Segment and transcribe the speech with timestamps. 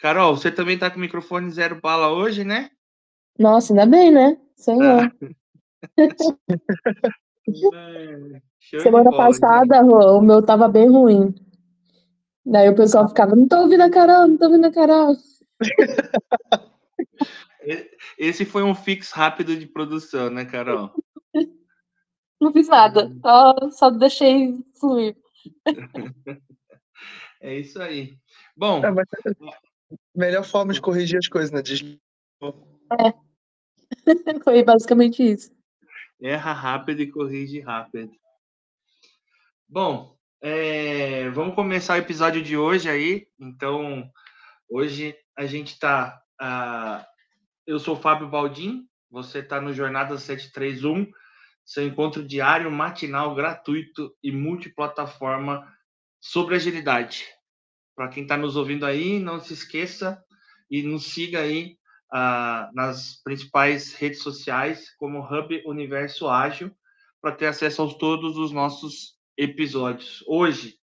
[0.00, 2.70] Carol, você também tá com o microfone zero bala hoje, né?
[3.38, 4.38] Nossa, ainda bem, né?
[4.56, 5.04] Senhor.
[5.04, 5.10] Ah.
[7.74, 11.34] É, Semana bola, passada, Rô, o meu tava bem ruim.
[12.44, 15.16] Daí o pessoal ficava, não tô ouvindo a Carol, não tô ouvindo a Carol.
[18.18, 20.92] Esse foi um fix rápido de produção, né, Carol?
[22.40, 25.14] Não fiz nada, só, só deixei fluir.
[27.42, 28.18] É isso aí.
[28.54, 29.69] Bom, É, mas a
[30.14, 31.62] melhor forma de corrigir as coisas, né?
[31.62, 31.98] Diz-
[34.44, 35.50] Foi basicamente isso.
[36.20, 38.12] erra rápido e corrige rápido.
[39.68, 43.26] Bom, é, vamos começar o episódio de hoje aí.
[43.38, 44.10] Então,
[44.68, 46.20] hoje a gente tá.
[46.40, 47.06] ah,
[47.66, 51.10] eu sou o Fábio Baldim, você está no Jornada 731,
[51.64, 55.66] seu encontro diário, matinal, gratuito e multiplataforma
[56.20, 57.26] sobre agilidade.
[58.00, 60.24] Para quem está nos ouvindo aí, não se esqueça
[60.70, 61.76] e nos siga aí
[62.10, 66.74] ah, nas principais redes sociais, como Hub Universo Ágil,
[67.20, 70.24] para ter acesso a todos os nossos episódios.
[70.26, 70.76] Hoje,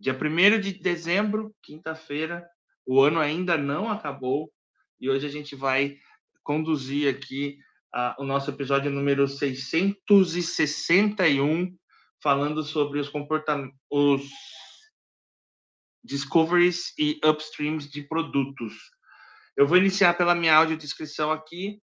[0.00, 2.48] dia 1 de dezembro, quinta-feira,
[2.86, 4.50] o ano ainda não acabou
[4.98, 5.98] e hoje a gente vai
[6.42, 7.58] conduzir aqui
[7.94, 11.76] ah, o nosso episódio número 661,
[12.22, 14.22] falando sobre os comportamentos, os
[16.06, 18.74] discoveries e upstreams de produtos.
[19.56, 21.80] Eu vou iniciar pela minha audiodescrição aqui.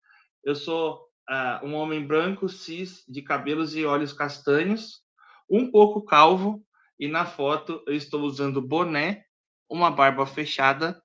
[0.44, 5.02] Eu sou ah, um homem branco, cis, de cabelos e olhos castanhos,
[5.48, 6.64] um pouco calvo,
[6.98, 9.22] e na foto eu estou usando boné,
[9.70, 11.00] uma barba fechada,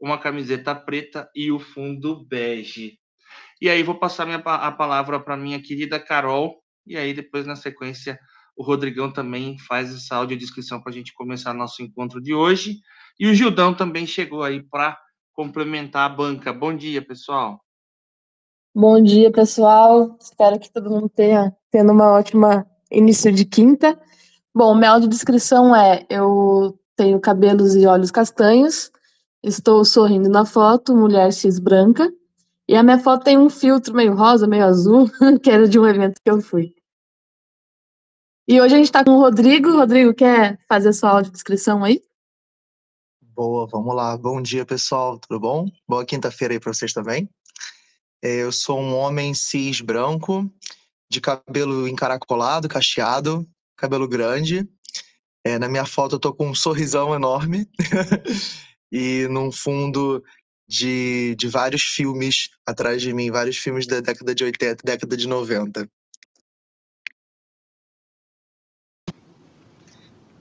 [0.00, 2.98] uma camiseta preta e o fundo bege.
[3.60, 7.56] E aí vou passar minha, a palavra para minha querida Carol, e aí depois na
[7.56, 8.18] sequência
[8.58, 12.80] o Rodrigão também faz essa audiodescrição para a gente começar nosso encontro de hoje.
[13.18, 14.98] E o Gildão também chegou aí para
[15.32, 16.52] complementar a banca.
[16.52, 17.60] Bom dia, pessoal.
[18.74, 20.16] Bom dia, pessoal.
[20.20, 23.96] Espero que todo mundo tenha tendo uma ótima início de quinta.
[24.52, 28.90] Bom, minha audiodescrição é: eu tenho cabelos e olhos castanhos,
[29.40, 32.12] estou sorrindo na foto, mulher cis branca,
[32.68, 35.08] e a minha foto tem um filtro meio rosa, meio azul,
[35.40, 36.77] que era de um evento que eu fui.
[38.50, 39.72] E hoje a gente está com o Rodrigo.
[39.72, 42.00] Rodrigo, quer fazer sua audiodescrição aí?
[43.20, 44.16] Boa, vamos lá.
[44.16, 45.18] Bom dia, pessoal.
[45.18, 45.66] Tudo bom?
[45.86, 47.28] Boa quinta-feira aí para vocês também.
[48.24, 50.50] É, Eu sou um homem cis branco,
[51.10, 54.66] de cabelo encaracolado, cacheado, cabelo grande.
[55.44, 57.68] É, na minha foto eu tô com um sorrisão enorme
[58.90, 60.24] e num fundo
[60.66, 65.28] de, de vários filmes atrás de mim, vários filmes da década de 80, década de
[65.28, 65.86] 90.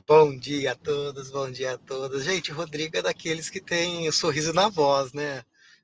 [0.07, 2.23] Bom dia a todos, bom dia a todas.
[2.23, 5.43] Gente, Rodrigo é daqueles que tem o sorriso na voz, né?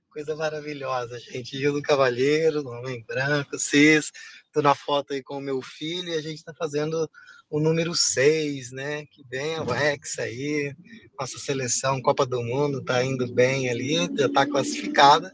[0.10, 1.58] Coisa maravilhosa, gente.
[1.58, 4.14] Gil do Cavalheiro, homem branco, cis.
[4.54, 7.06] Tô na foto aí com o meu filho e a gente tá fazendo
[7.50, 9.06] o número 6, né?
[9.08, 10.74] Que vem o Rex aí.
[11.20, 15.34] Nossa seleção Copa do Mundo tá indo bem ali, já tá classificada.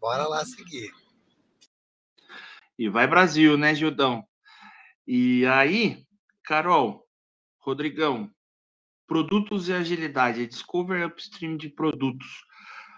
[0.00, 0.90] Bora lá seguir.
[2.76, 4.26] E vai Brasil, né, Gildão?
[5.06, 6.04] E aí,
[6.42, 7.03] Carol,
[7.64, 8.30] Rodrigão,
[9.06, 12.44] produtos e agilidade, discover upstream de produtos.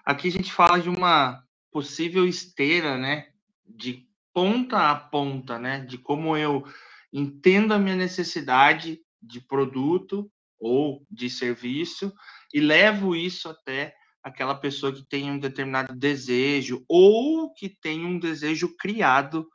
[0.05, 1.41] Aqui a gente fala de uma
[1.71, 3.29] possível esteira, né,
[3.65, 6.65] de ponta a ponta, né, de como eu
[7.13, 10.29] entendo a minha necessidade de produto
[10.59, 12.13] ou de serviço
[12.53, 18.19] e levo isso até aquela pessoa que tem um determinado desejo ou que tem um
[18.19, 19.47] desejo criado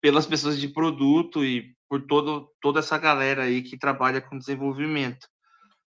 [0.00, 5.26] pelas pessoas de produto e por todo, toda essa galera aí que trabalha com desenvolvimento.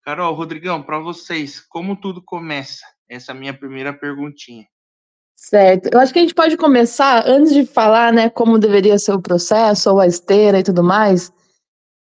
[0.04, 2.84] Carol, Rodrigão, para vocês, como tudo começa?
[3.08, 4.66] Essa é a minha primeira perguntinha.
[5.36, 5.88] Certo.
[5.92, 9.22] Eu acho que a gente pode começar, antes de falar, né, como deveria ser o
[9.22, 11.32] processo, ou a esteira e tudo mais,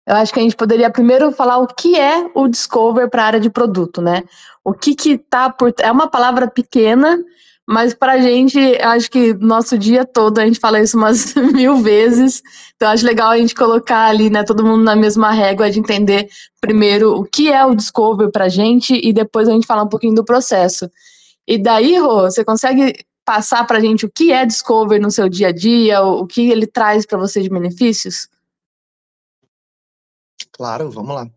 [0.06, 3.26] eu acho que a gente poderia primeiro falar o que é o Discover para a
[3.26, 4.22] área de produto, né?
[4.62, 5.72] O que que tá por...
[5.80, 7.18] É uma palavra pequena,
[7.66, 11.78] mas para a gente, acho que nosso dia todo a gente fala isso umas mil
[11.78, 12.42] vezes,
[12.76, 16.28] então acho legal a gente colocar ali, né, todo mundo na mesma régua de entender
[16.60, 19.88] primeiro o que é o Discover para a gente e depois a gente falar um
[19.88, 20.90] pouquinho do processo.
[21.46, 25.28] E daí, Rô, você consegue passar para a gente o que é Discover no seu
[25.28, 28.28] dia a dia, o que ele traz para você de benefícios?
[30.52, 31.28] Claro, vamos lá.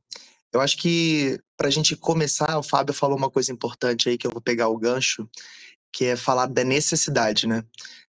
[0.51, 4.27] Eu acho que para a gente começar, o Fábio falou uma coisa importante aí que
[4.27, 5.27] eu vou pegar o gancho,
[5.91, 7.63] que é falar da necessidade, né?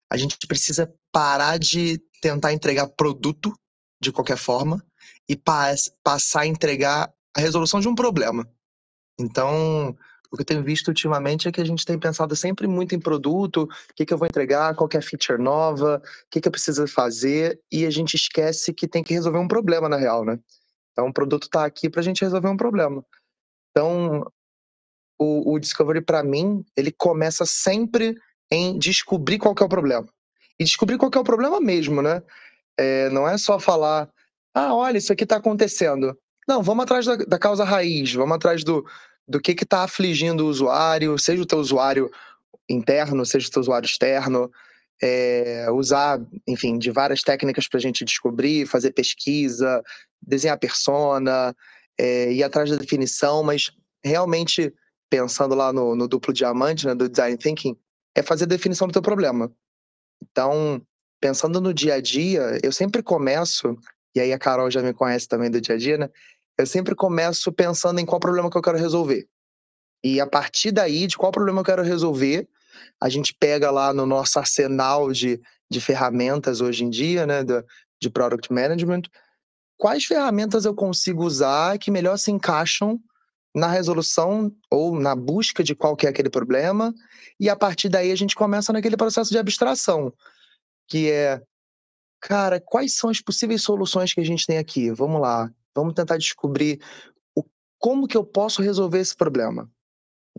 [0.10, 3.54] A gente precisa parar de tentar entregar produto
[4.02, 4.84] de qualquer forma
[5.28, 8.48] e pas- passar a entregar a resolução de um problema.
[9.20, 9.96] Então,
[10.32, 13.00] o que eu tenho visto ultimamente é que a gente tem pensado sempre muito em
[13.00, 16.48] produto, o que, que eu vou entregar, qual é a feature nova, o que, que
[16.48, 20.26] eu preciso fazer, e a gente esquece que tem que resolver um problema na real,
[20.26, 20.40] né?
[20.92, 23.06] Então o produto está aqui para a gente resolver um problema.
[23.72, 24.26] Então
[25.20, 28.16] o, o Discovery para mim ele começa sempre
[28.52, 30.08] em descobrir qual é o problema
[30.60, 32.22] e descobrir qual é o problema mesmo, né?
[32.78, 34.10] É, não é só falar,
[34.54, 36.18] ah, olha, isso aqui está acontecendo.
[36.48, 38.86] Não, vamos atrás da, da, causa raiz, vamos atrás do,
[39.28, 42.10] do que está afligindo o usuário, seja o teu usuário
[42.70, 44.50] interno, seja o teu usuário externo,
[45.02, 49.84] é, usar, enfim, de várias técnicas para a gente descobrir, fazer pesquisa,
[50.22, 51.56] desenhar persona,
[51.98, 53.72] é, ir atrás da definição, mas
[54.04, 54.74] realmente
[55.10, 57.78] pensando lá no, no duplo diamante, né, do design thinking,
[58.16, 59.52] é fazer a definição do teu problema.
[60.22, 60.82] Então,
[61.20, 63.78] pensando no dia a dia, eu sempre começo,
[64.16, 66.10] e aí a Carol já me conhece também do dia a dia, né?
[66.58, 69.28] Eu sempre começo pensando em qual problema que eu quero resolver.
[70.04, 72.48] E a partir daí, de qual problema eu quero resolver,
[73.00, 75.40] a gente pega lá no nosso arsenal de,
[75.70, 77.64] de ferramentas hoje em dia, né, de,
[78.02, 79.04] de product management,
[79.78, 83.00] quais ferramentas eu consigo usar que melhor se encaixam
[83.58, 86.94] na resolução ou na busca de qual que é aquele problema,
[87.40, 90.14] e a partir daí a gente começa naquele processo de abstração,
[90.88, 91.42] que é,
[92.22, 94.92] cara, quais são as possíveis soluções que a gente tem aqui?
[94.92, 96.80] Vamos lá, vamos tentar descobrir
[97.36, 97.44] o,
[97.80, 99.68] como que eu posso resolver esse problema.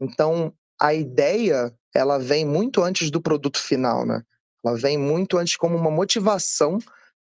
[0.01, 4.23] Então, a ideia, ela vem muito antes do produto final, né?
[4.65, 6.79] Ela vem muito antes como uma motivação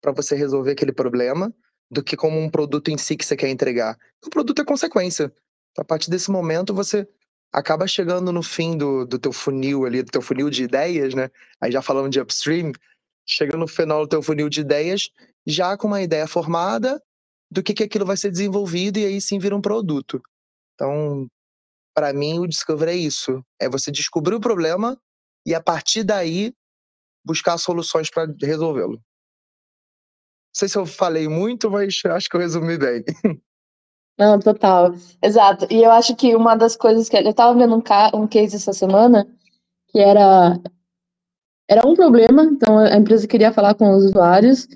[0.01, 1.53] para você resolver aquele problema,
[1.91, 3.99] do que como um produto em si que você quer entregar.
[4.25, 5.33] O produto é consequência.
[5.79, 7.07] A partir desse momento, você
[7.53, 11.31] acaba chegando no fim do, do teu funil ali, do teu funil de ideias, né?
[11.61, 12.73] Aí já falando de upstream,
[13.27, 15.11] chega no final do teu funil de ideias,
[15.47, 17.03] já com uma ideia formada
[17.51, 20.23] do que, que aquilo vai ser desenvolvido e aí sim vira um produto.
[20.75, 21.29] Então,
[21.95, 23.45] para mim, o Discovery é isso.
[23.59, 25.01] É você descobrir o problema
[25.45, 26.55] e a partir daí
[27.25, 28.95] buscar soluções para resolvê-lo.
[28.95, 33.05] Não sei se eu falei muito, mas acho que eu resumi bem.
[34.21, 34.95] Não, total.
[35.23, 35.67] Exato.
[35.71, 37.17] E eu acho que uma das coisas que.
[37.17, 38.11] Eu estava vendo um, ca...
[38.15, 39.27] um case essa semana
[39.89, 40.61] que era.
[41.67, 44.69] Era um problema, então a empresa queria falar com os usuários,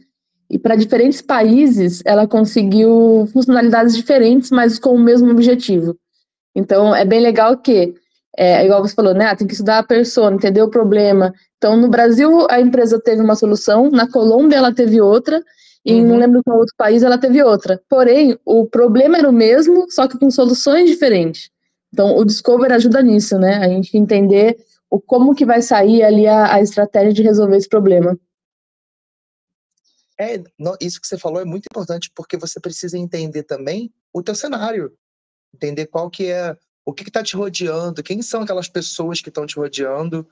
[0.49, 5.95] e para diferentes países ela conseguiu funcionalidades diferentes, mas com o mesmo objetivo.
[6.55, 7.93] Então é bem legal que,
[8.39, 9.27] é, igual você falou, né?
[9.27, 11.35] Ah, tem que estudar a persona, entender o problema.
[11.59, 15.43] Então no Brasil a empresa teve uma solução, na Colômbia ela teve outra,
[15.85, 16.09] e uhum.
[16.09, 17.83] não lembro qual outro país ela teve outra.
[17.89, 21.51] Porém, o problema era o mesmo, só que com soluções diferentes.
[21.93, 23.57] Então, o Discover ajuda nisso, né?
[23.59, 24.57] A gente entender
[24.91, 28.19] o como que vai sair ali a, a estratégia de resolver esse problema.
[30.19, 30.43] É,
[30.81, 34.93] isso que você falou é muito importante porque você precisa entender também o teu cenário,
[35.53, 39.45] entender qual que é, o que está te rodeando, quem são aquelas pessoas que estão
[39.45, 40.27] te rodeando,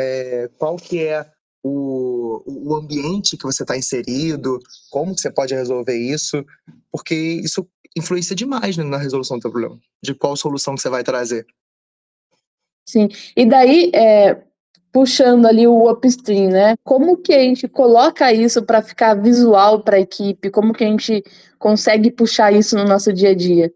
[0.00, 1.30] é, qual que é
[1.62, 4.58] o, o ambiente que você está inserido,
[4.90, 6.44] como que você pode resolver isso,
[6.90, 7.66] porque isso
[7.96, 11.46] influencia demais né, na resolução do teu problema, de qual solução que você vai trazer.
[12.88, 14.42] Sim, e daí, é,
[14.92, 16.76] puxando ali o upstream, né?
[16.82, 20.50] Como que a gente coloca isso para ficar visual para a equipe?
[20.50, 21.22] Como que a gente
[21.58, 23.72] consegue puxar isso no nosso dia a dia?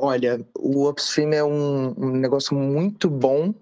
[0.00, 3.52] Olha, o upstream é um, um negócio muito bom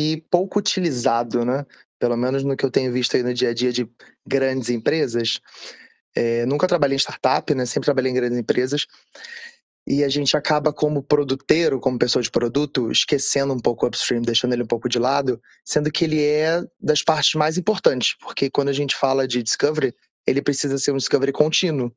[0.00, 1.66] e pouco utilizado, né?
[1.98, 3.88] Pelo menos no que eu tenho visto aí no dia a dia de
[4.26, 5.40] grandes empresas.
[6.16, 7.66] É, nunca trabalhei em startup, né?
[7.66, 8.86] Sempre trabalhei em grandes empresas.
[9.86, 14.22] E a gente acaba, como produteiro, como pessoa de produto, esquecendo um pouco o upstream,
[14.22, 18.50] deixando ele um pouco de lado, sendo que ele é das partes mais importantes, porque
[18.50, 19.94] quando a gente fala de discovery,
[20.26, 21.92] ele precisa ser um discovery contínuo.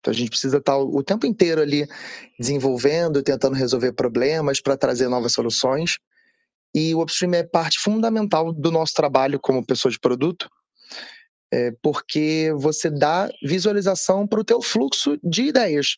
[0.00, 1.86] Então a gente precisa estar o tempo inteiro ali
[2.38, 5.98] desenvolvendo, tentando resolver problemas para trazer novas soluções.
[6.74, 10.48] E o upstream é parte fundamental do nosso trabalho como pessoa de produto,
[11.52, 15.96] é, porque você dá visualização para o teu fluxo de ideias.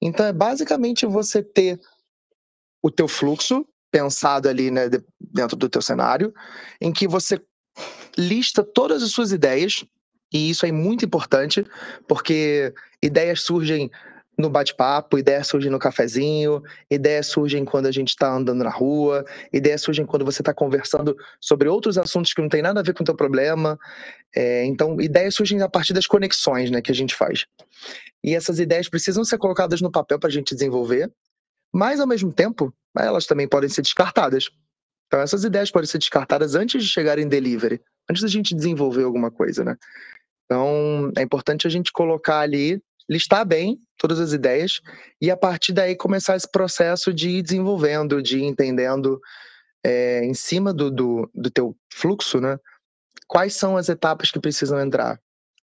[0.00, 1.80] Então é basicamente você ter
[2.82, 4.88] o teu fluxo pensado ali né,
[5.20, 6.32] dentro do teu cenário,
[6.80, 7.40] em que você
[8.16, 9.84] lista todas as suas ideias,
[10.32, 11.64] e isso é muito importante,
[12.06, 12.72] porque
[13.02, 13.90] ideias surgem
[14.40, 19.24] no bate-papo, ideias surgem no cafezinho, ideias surgem quando a gente está andando na rua,
[19.52, 22.94] ideias surgem quando você está conversando sobre outros assuntos que não tem nada a ver
[22.94, 23.78] com o teu problema.
[24.34, 27.46] É, então, ideias surgem a partir das conexões né, que a gente faz.
[28.22, 31.10] E essas ideias precisam ser colocadas no papel para a gente desenvolver,
[31.72, 34.50] mas, ao mesmo tempo, elas também podem ser descartadas.
[35.06, 39.04] Então, essas ideias podem ser descartadas antes de chegarem em delivery, antes da gente desenvolver
[39.04, 39.76] alguma coisa, né?
[40.44, 44.80] Então, é importante a gente colocar ali listar bem todas as ideias
[45.20, 49.20] e a partir daí começar esse processo de ir desenvolvendo, de ir entendendo
[49.84, 52.56] é, em cima do, do, do teu fluxo, né?
[53.26, 55.20] Quais são as etapas que precisam entrar?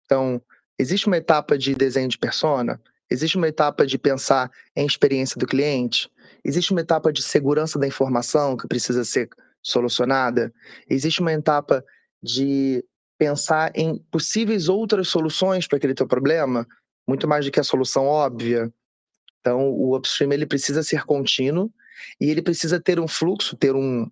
[0.05, 0.41] Então,
[0.79, 2.79] existe uma etapa de desenho de persona?
[3.09, 6.09] Existe uma etapa de pensar em experiência do cliente?
[6.45, 9.29] Existe uma etapa de segurança da informação que precisa ser
[9.61, 10.53] solucionada?
[10.89, 11.83] Existe uma etapa
[12.21, 12.83] de
[13.17, 16.67] pensar em possíveis outras soluções para aquele teu problema,
[17.07, 18.71] muito mais do que a solução óbvia.
[19.39, 21.71] Então, o upstream ele precisa ser contínuo
[22.19, 24.09] e ele precisa ter um fluxo, ter um,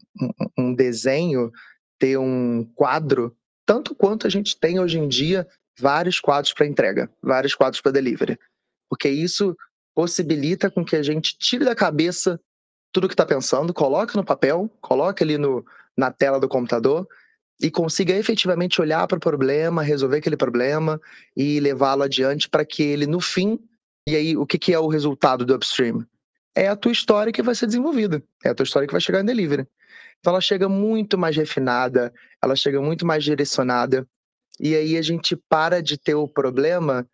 [0.57, 1.51] um, desenho,
[1.97, 5.47] ter um quadro, tanto quanto a gente tem hoje em dia
[5.79, 8.37] vários quadros para entrega, vários quadros para delivery.
[8.89, 9.55] Porque isso
[9.95, 12.39] possibilita com que a gente tire da cabeça
[12.91, 15.65] tudo que está pensando, coloque no papel, coloque ali no,
[15.97, 17.07] na tela do computador
[17.61, 20.99] e consiga efetivamente olhar para o problema, resolver aquele problema
[21.37, 23.59] e levá-lo adiante para que ele, no fim,
[24.07, 26.05] e aí o que, que é o resultado do upstream?
[26.55, 29.21] É a tua história que vai ser desenvolvida, é a tua história que vai chegar
[29.21, 29.67] em delivery.
[30.19, 32.11] Então ela chega muito mais refinada,
[32.43, 34.07] ela chega muito mais direcionada,
[34.59, 37.07] e aí a gente para de ter o problema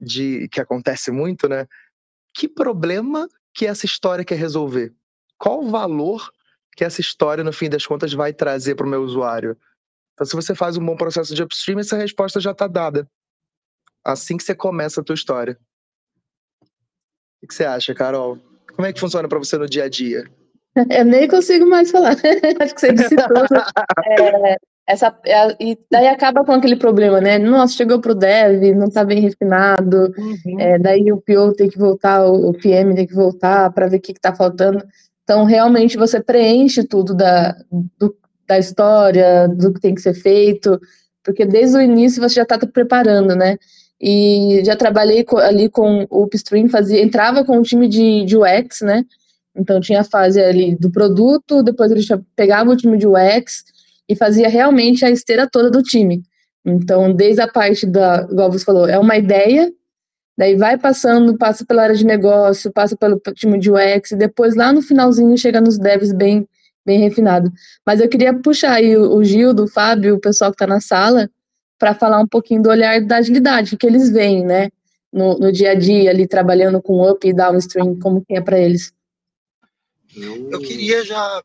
[0.00, 1.66] de que acontece muito, né?
[2.34, 4.92] Que problema que essa história quer resolver?
[5.38, 6.30] Qual o valor
[6.76, 9.56] que essa história, no fim das contas, vai trazer para o meu usuário?
[10.16, 13.06] Então, se você faz um bom processo de upstream, essa resposta já está dada.
[14.02, 15.58] Assim que você começa a tua história.
[17.42, 18.38] O que você acha, Carol?
[18.74, 20.24] Como é que funciona para você no dia a dia?
[20.90, 22.16] Eu nem consigo mais falar.
[22.60, 23.46] Acho que você disse tudo.
[24.08, 24.56] É,
[24.88, 27.38] essa, é, e daí acaba com aquele problema, né?
[27.38, 30.12] Nossa, chegou pro dev, não está bem refinado.
[30.16, 30.60] Uhum.
[30.60, 34.00] É, daí o PO tem que voltar, o PM tem que voltar para ver o
[34.00, 34.82] que, está faltando.
[35.24, 37.56] Então, realmente, você preenche tudo da,
[37.98, 38.16] do,
[38.46, 40.80] da história, do que tem que ser feito,
[41.24, 43.58] porque desde o início você já está preparando, né?
[44.00, 48.82] E já trabalhei ali com o Upstream, fazia, entrava com o time de, de UX,
[48.82, 49.04] né?
[49.56, 52.02] Então tinha a fase ali do produto, depois ele
[52.36, 53.64] pegava o time de UX
[54.08, 56.22] e fazia realmente a esteira toda do time.
[56.64, 59.72] Então, desde a parte da, igual você falou, é uma ideia,
[60.36, 64.54] daí vai passando, passa pela área de negócio, passa pelo time de UX, e depois
[64.54, 66.46] lá no finalzinho chega nos devs bem
[66.86, 67.52] bem refinado.
[67.84, 71.28] Mas eu queria puxar aí o, Gil, do Fábio, o pessoal que está na sala,
[71.78, 74.70] para falar um pouquinho do olhar da agilidade, que eles veem, né?
[75.12, 78.58] No, no, dia a dia, ali trabalhando com up e downstream, como que é para
[78.58, 78.92] eles?
[80.14, 81.42] Eu queria já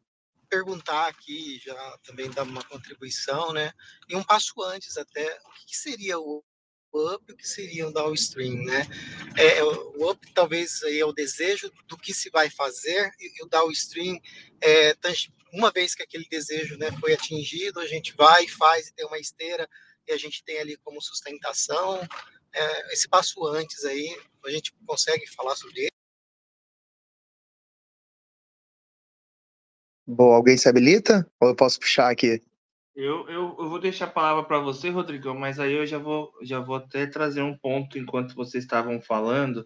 [0.49, 3.71] perguntar aqui, já também dar uma contribuição, né?
[4.09, 6.43] E um passo antes até, o que seria o
[6.99, 8.87] up, o que seria o downstream, né?
[9.37, 13.43] É, é, o up talvez aí é o desejo do que se vai fazer e
[13.43, 14.19] o downstream
[14.61, 14.95] é
[15.53, 19.19] uma vez que aquele desejo né, foi atingido, a gente vai, faz e tem uma
[19.19, 19.67] esteira
[20.07, 22.07] e a gente tem ali como sustentação
[22.53, 25.91] é, esse passo antes aí, a gente consegue falar sobre ele?
[30.05, 31.29] Bom, alguém se habilita?
[31.39, 32.41] Ou eu posso puxar aqui?
[32.95, 36.31] Eu, eu, eu vou deixar a palavra para você, Rodrigão, mas aí eu já vou,
[36.41, 39.65] já vou até trazer um ponto enquanto vocês estavam falando.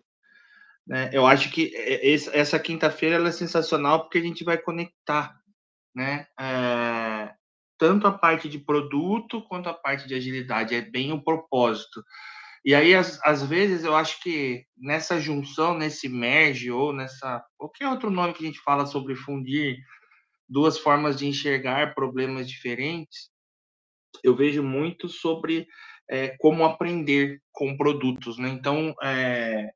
[0.85, 1.09] Né?
[1.11, 1.73] Eu acho que
[2.33, 5.35] essa quinta-feira é sensacional porque a gente vai conectar
[5.95, 6.27] né?
[6.37, 7.33] É,
[7.77, 12.03] tanto a parte de produto quanto a parte de agilidade, é bem o propósito.
[12.65, 17.43] E aí, às, às vezes, eu acho que nessa junção, nesse merge, ou nessa.
[17.57, 19.77] qualquer outro nome que a gente fala sobre fundir
[20.47, 23.29] duas formas de enxergar problemas diferentes,
[24.23, 25.67] eu vejo muito sobre
[26.09, 28.49] é, como aprender com produtos, né?
[28.49, 29.71] Então, é,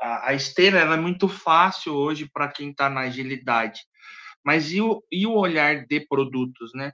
[0.00, 3.80] a, a, esteira é muito fácil hoje para quem está na agilidade,
[4.44, 6.92] mas e o, e o olhar de produtos, né?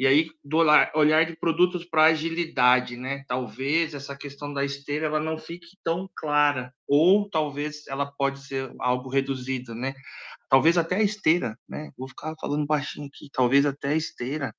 [0.00, 0.56] E aí, do
[0.94, 3.22] olhar de produtos para agilidade, né?
[3.28, 8.72] Talvez essa questão da esteira ela não fique tão clara, ou talvez ela pode ser
[8.78, 9.92] algo reduzido, né?
[10.48, 11.90] Talvez até a esteira, né?
[11.98, 14.54] Vou ficar falando baixinho aqui, talvez até a esteira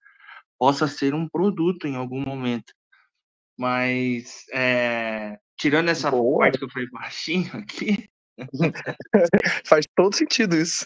[0.60, 2.71] possa ser um produto em algum momento.
[3.57, 6.41] Mas, é, tirando essa Boa.
[6.41, 8.07] parte que eu falei baixinho aqui.
[9.65, 10.86] Faz todo sentido isso.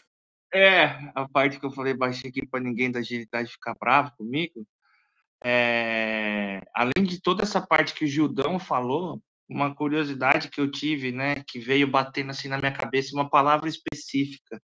[0.55, 4.65] É, a parte que eu falei baixinho aqui para ninguém da agilidade ficar bravo comigo.
[5.43, 11.11] É, além de toda essa parte que o Gildão falou, uma curiosidade que eu tive,
[11.11, 14.61] né, que veio batendo assim na minha cabeça, uma palavra específica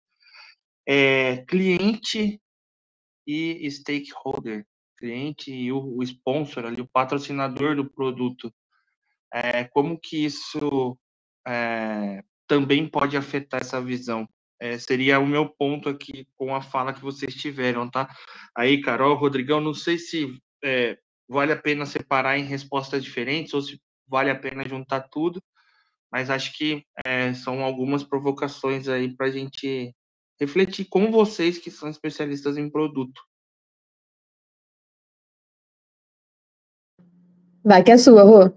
[0.86, 2.40] é, cliente
[3.26, 4.66] e stakeholder,
[4.98, 8.52] cliente e o, o sponsor ali, o patrocinador do produto.
[9.32, 10.98] É, como que isso
[11.46, 14.26] é, também pode afetar essa visão?
[14.60, 18.08] É, seria o meu ponto aqui com a fala que vocês tiveram, tá?
[18.56, 20.96] Aí, Carol, Rodrigão, não sei se é,
[21.28, 25.42] vale a pena separar em respostas diferentes ou se vale a pena juntar tudo,
[26.10, 29.94] mas acho que é, são algumas provocações aí para a gente
[30.40, 33.20] refletir com vocês que são especialistas em produto.
[37.64, 38.50] Vai que é sua, Rô.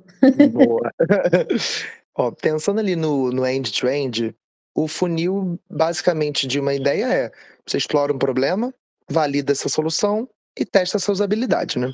[0.51, 0.91] Boa.
[2.13, 4.35] Ó, pensando ali no, no end-to-end,
[4.77, 7.31] o funil, basicamente, de uma ideia é:
[7.65, 8.71] você explora um problema,
[9.09, 11.91] valida essa solução e testa essa usabilidade, né?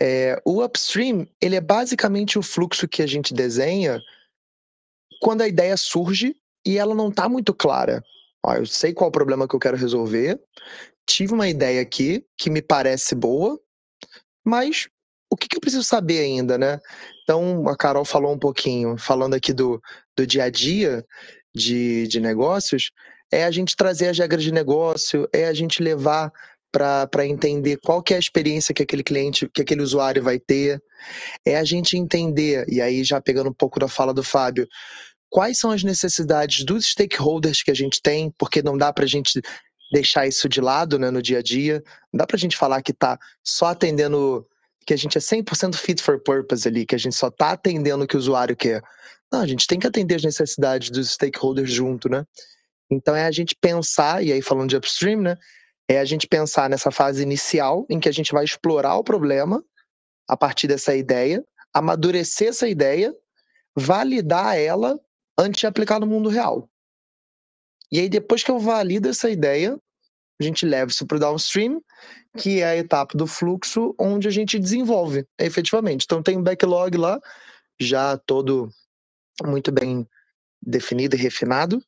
[0.00, 4.00] É, o upstream, ele é basicamente o fluxo que a gente desenha
[5.20, 6.34] quando a ideia surge
[6.64, 8.02] e ela não está muito clara.
[8.42, 10.40] Ó, eu sei qual o problema que eu quero resolver,
[11.06, 13.60] tive uma ideia aqui que me parece boa,
[14.44, 14.88] mas
[15.30, 16.80] o que, que, eu preciso saber ainda, né?
[17.22, 19.82] Então, a Carol falou um pouquinho, falando aqui do,
[20.16, 21.04] do dia a dia
[21.58, 22.90] de, de negócios,
[23.30, 26.32] é a gente trazer as regras de negócio, é a gente levar
[26.70, 30.82] para entender qual que é a experiência que aquele cliente, que aquele usuário vai ter,
[31.44, 34.68] é a gente entender, e aí já pegando um pouco da fala do Fábio,
[35.30, 39.08] quais são as necessidades dos stakeholders que a gente tem, porque não dá para a
[39.08, 39.40] gente
[39.92, 42.82] deixar isso de lado né, no dia a dia, não dá para a gente falar
[42.82, 44.46] que está só atendendo,
[44.86, 48.04] que a gente é 100% fit for purpose ali, que a gente só está atendendo
[48.04, 48.82] o que o usuário quer.
[49.32, 52.24] Não, a gente tem que atender as necessidades dos stakeholders junto, né?
[52.90, 55.36] Então é a gente pensar, e aí falando de upstream, né?
[55.86, 59.62] É a gente pensar nessa fase inicial em que a gente vai explorar o problema
[60.26, 63.14] a partir dessa ideia, amadurecer essa ideia,
[63.76, 64.98] validar ela
[65.38, 66.68] antes de aplicar no mundo real.
[67.90, 69.78] E aí, depois que eu valido essa ideia,
[70.38, 71.82] a gente leva isso para o downstream,
[72.36, 76.04] que é a etapa do fluxo onde a gente desenvolve efetivamente.
[76.04, 77.18] Então, tem um backlog lá,
[77.80, 78.70] já todo
[79.46, 80.06] muito bem
[80.60, 81.82] definido e refinado,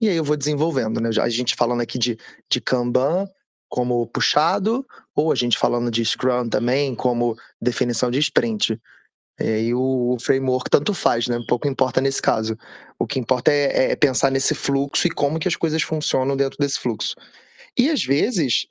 [0.00, 1.10] e aí eu vou desenvolvendo, né?
[1.20, 2.18] A gente falando aqui de,
[2.50, 3.26] de Kanban
[3.68, 8.80] como puxado, ou a gente falando de Scrum também como definição de sprint.
[9.40, 11.38] E o framework tanto faz, né?
[11.48, 12.56] Pouco importa nesse caso.
[12.98, 16.56] O que importa é, é, pensar nesse fluxo e como que as coisas funcionam dentro
[16.58, 17.14] desse fluxo.
[17.76, 18.66] E às vezes,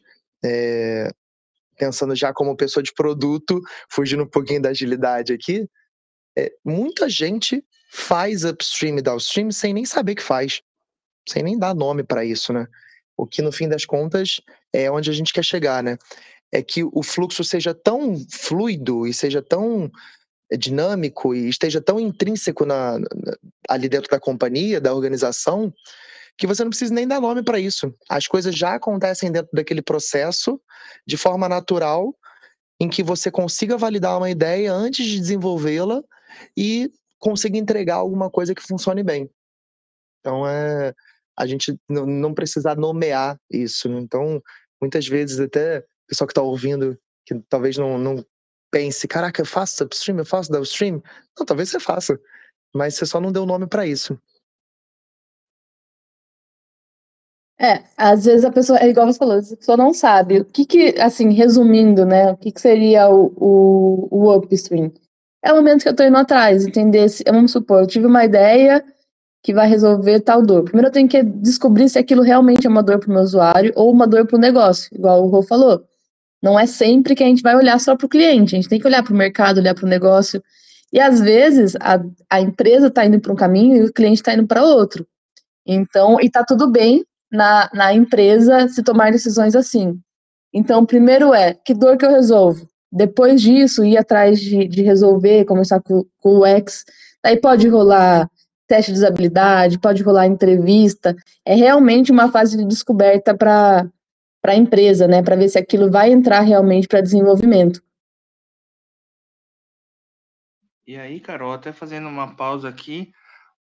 [0.45, 1.09] é,
[1.77, 3.59] pensando já como pessoa de produto,
[3.89, 5.67] fugindo um pouquinho da agilidade aqui,
[6.37, 7.61] é, muita gente
[7.95, 10.63] faz upstream e downstream sem nem saber que faz,
[11.29, 12.65] sem nem dar nome para isso, né?
[13.15, 14.41] O que no fim das contas
[14.73, 15.99] é onde a gente quer chegar, né?
[16.51, 19.91] É que o fluxo seja tão fluido e seja tão
[20.51, 22.97] é dinâmico e esteja tão intrínseco na,
[23.69, 25.71] ali dentro da companhia, da organização,
[26.35, 27.93] que você não precisa nem dar nome para isso.
[28.09, 30.59] As coisas já acontecem dentro daquele processo
[31.05, 32.11] de forma natural,
[32.79, 36.01] em que você consiga validar uma ideia antes de desenvolvê-la
[36.57, 36.91] e
[37.23, 39.29] consiga entregar alguma coisa que funcione bem.
[40.19, 40.93] Então é
[41.37, 43.89] a gente não precisa nomear isso.
[43.89, 43.99] Né?
[44.01, 44.41] Então,
[44.79, 48.25] muitas vezes até o pessoal que está ouvindo que talvez não, não
[48.69, 51.01] pense, caraca, eu faço upstream, eu faço downstream.
[51.39, 52.19] Não, talvez você faça,
[52.75, 54.19] mas você só não deu nome para isso.
[57.57, 60.41] É, às vezes a pessoa, é igual você falou, a pessoa não sabe.
[60.41, 64.91] O que que, assim, resumindo, né, o que que seria o, o, o upstream?
[65.43, 68.23] É o momento que eu estou indo atrás, entender se, vamos supor, eu tive uma
[68.23, 68.83] ideia
[69.43, 70.63] que vai resolver tal dor.
[70.63, 73.73] Primeiro eu tenho que descobrir se aquilo realmente é uma dor para o meu usuário
[73.75, 75.83] ou uma dor para o negócio, igual o Rô falou.
[76.41, 78.79] Não é sempre que a gente vai olhar só para o cliente, a gente tem
[78.79, 80.41] que olhar para o mercado, olhar para o negócio.
[80.93, 84.33] E às vezes a, a empresa está indo para um caminho e o cliente está
[84.33, 85.05] indo para outro.
[85.65, 89.99] Então, e está tudo bem na, na empresa se tomar decisões assim.
[90.53, 92.65] Então, primeiro é, que dor que eu resolvo?
[92.95, 96.85] Depois disso, ir atrás de, de resolver, começar com, com o X.
[97.23, 98.29] Aí pode rolar
[98.67, 101.15] teste de usabilidade, pode rolar entrevista.
[101.43, 103.87] É realmente uma fase de descoberta para
[104.41, 107.81] para a empresa, né, para ver se aquilo vai entrar realmente para desenvolvimento.
[110.85, 113.13] E aí, Carol, até fazendo uma pausa aqui,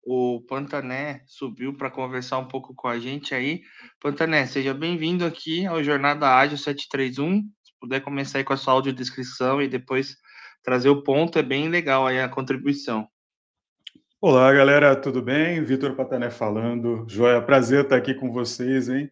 [0.02, 3.60] o Pantané subiu para conversar um pouco com a gente aí.
[4.00, 7.42] Pantané, seja bem-vindo aqui ao Jornada Ágil 731.
[7.80, 10.18] Puder começar aí com a sua audiodescrição e depois
[10.62, 13.08] trazer o ponto, é bem legal aí a contribuição.
[14.20, 15.64] Olá, galera, tudo bem?
[15.64, 17.06] Vitor Patané falando.
[17.08, 19.10] Joia, prazer estar aqui com vocês, hein?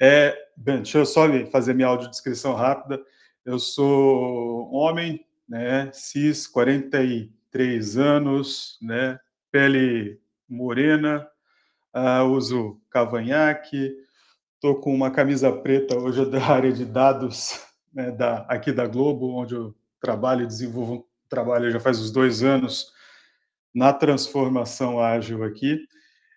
[0.00, 3.02] É, bem, deixa eu só fazer minha audiodescrição rápida.
[3.44, 9.18] Eu sou homem, né, cis, 43 anos, né,
[9.50, 11.28] pele morena,
[11.92, 13.92] uh, uso cavanhaque,
[14.54, 19.34] estou com uma camisa preta hoje da área de dados né, da, aqui da Globo,
[19.34, 22.92] onde eu trabalho e desenvolvo trabalho já faz uns dois anos
[23.74, 25.80] na transformação ágil aqui.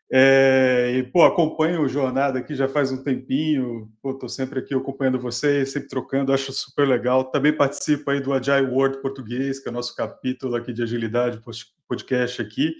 [0.09, 5.19] É, e, pô, acompanho o Jornada aqui já faz um tempinho, pô, sempre aqui acompanhando
[5.19, 7.25] vocês, sempre trocando, acho super legal.
[7.25, 11.41] Também participo aí do Agile World Português, que é o nosso capítulo aqui de agilidade
[11.87, 12.73] podcast aqui.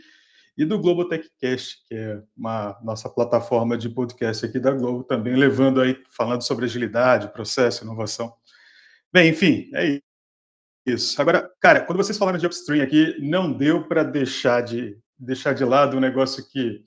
[0.58, 5.36] e do Globo TechCast, que é uma nossa plataforma de podcast aqui da Globo, também
[5.36, 8.34] levando aí, falando sobre agilidade, processo, inovação.
[9.12, 10.00] Bem, enfim, é
[10.86, 11.22] isso.
[11.22, 15.66] Agora, cara, quando vocês falaram de upstream aqui, não deu para deixar de deixar de
[15.66, 16.84] lado um negócio que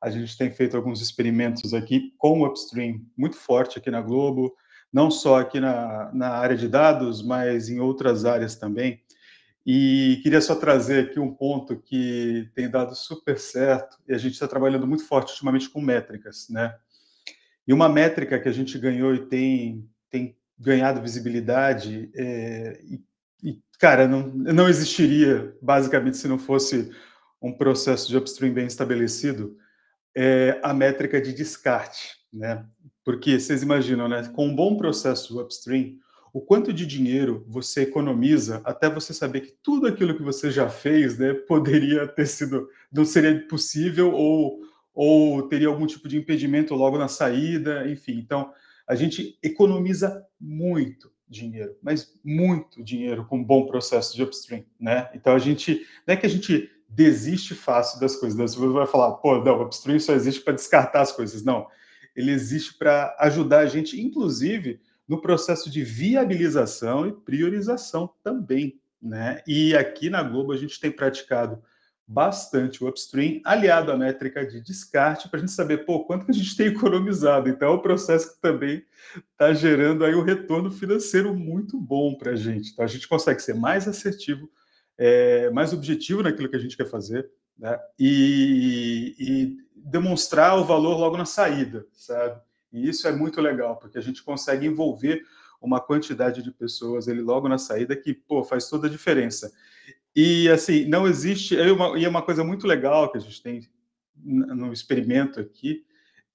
[0.00, 4.54] a gente tem feito alguns experimentos aqui com o upstream muito forte aqui na Globo,
[4.92, 9.00] não só aqui na, na área de dados, mas em outras áreas também.
[9.64, 14.32] E queria só trazer aqui um ponto que tem dado super certo, e a gente
[14.32, 16.74] está trabalhando muito forte ultimamente com métricas, né?
[17.68, 23.02] E uma métrica que a gente ganhou e tem, tem ganhado visibilidade, é, e,
[23.42, 26.90] e, cara, não, não existiria, basicamente, se não fosse
[27.40, 29.56] um processo de upstream bem estabelecido,
[30.14, 32.66] é a métrica de descarte, né?
[33.02, 34.28] Porque vocês imaginam, né?
[34.34, 35.96] Com um bom processo upstream,
[36.32, 40.68] o quanto de dinheiro você economiza até você saber que tudo aquilo que você já
[40.68, 44.60] fez, né, poderia ter sido, não seria possível ou,
[44.94, 48.18] ou teria algum tipo de impedimento logo na saída, enfim.
[48.18, 48.52] Então,
[48.90, 55.08] a gente economiza muito dinheiro, mas muito dinheiro com um bom processo de upstream, né?
[55.14, 58.44] Então, a gente, não é que a gente desiste fácil das coisas, né?
[58.44, 61.44] você vai falar, pô, não, upstream só existe para descartar as coisas.
[61.44, 61.68] Não,
[62.16, 68.80] ele existe para ajudar a gente, inclusive, no processo de viabilização e priorização também.
[69.00, 69.40] Né?
[69.46, 71.62] E aqui na Globo a gente tem praticado
[72.10, 76.32] bastante o upstream, aliado à métrica de descarte, para a gente saber, pô, quanto que
[76.32, 77.48] a gente tem economizado.
[77.48, 78.84] Então, é um processo que também
[79.30, 82.72] está gerando aí um retorno financeiro muito bom para a gente.
[82.72, 84.50] Então, a gente consegue ser mais assertivo,
[84.98, 87.78] é, mais objetivo naquilo que a gente quer fazer, né?
[87.96, 92.40] e, e demonstrar o valor logo na saída, sabe?
[92.72, 95.22] E isso é muito legal, porque a gente consegue envolver
[95.60, 99.52] uma quantidade de pessoas ele logo na saída que, pô, faz toda a diferença.
[100.14, 103.42] E assim, não existe, é uma, e é uma coisa muito legal que a gente
[103.42, 103.68] tem
[104.22, 105.84] no experimento aqui,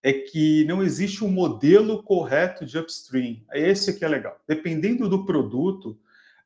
[0.01, 3.41] é que não existe um modelo correto de upstream.
[3.53, 4.39] Esse que é legal.
[4.47, 5.99] Dependendo do produto,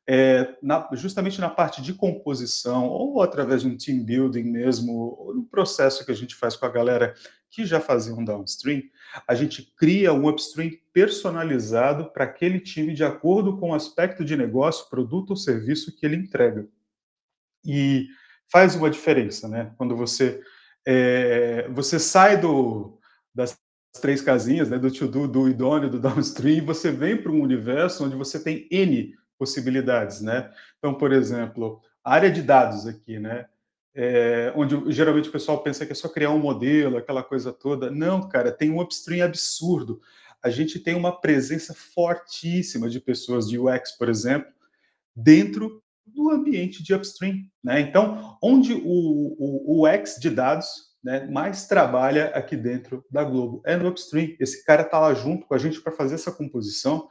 [0.06, 5.34] é, na, justamente na parte de composição, ou através de um team building mesmo, ou
[5.34, 7.14] no processo que a gente faz com a galera
[7.50, 8.82] que já fazia um downstream,
[9.26, 14.36] a gente cria um upstream personalizado para aquele time de acordo com o aspecto de
[14.36, 16.66] negócio, produto ou serviço que ele entrega.
[17.64, 18.08] E
[18.50, 19.72] faz uma diferença, né?
[19.76, 20.40] Quando você
[20.86, 22.98] é, você sai do,
[23.34, 23.58] das
[24.00, 28.16] três casinhas, né, do to-do, do idôneo, do downstream, você vem para um universo onde
[28.16, 30.52] você tem N possibilidades, né?
[30.78, 33.46] Então, por exemplo, a área de dados aqui, né?
[33.94, 37.90] É, onde geralmente o pessoal pensa que é só criar um modelo, aquela coisa toda.
[37.90, 40.00] Não, cara, tem um upstream absurdo.
[40.42, 44.50] A gente tem uma presença fortíssima de pessoas de UX, por exemplo,
[45.14, 47.44] dentro do ambiente de upstream.
[47.62, 47.80] Né?
[47.80, 50.66] Então, onde o, o, o UX de dados
[51.02, 54.34] né, mais trabalha aqui dentro da Globo é no upstream.
[54.38, 57.08] Esse cara está lá junto com a gente para fazer essa composição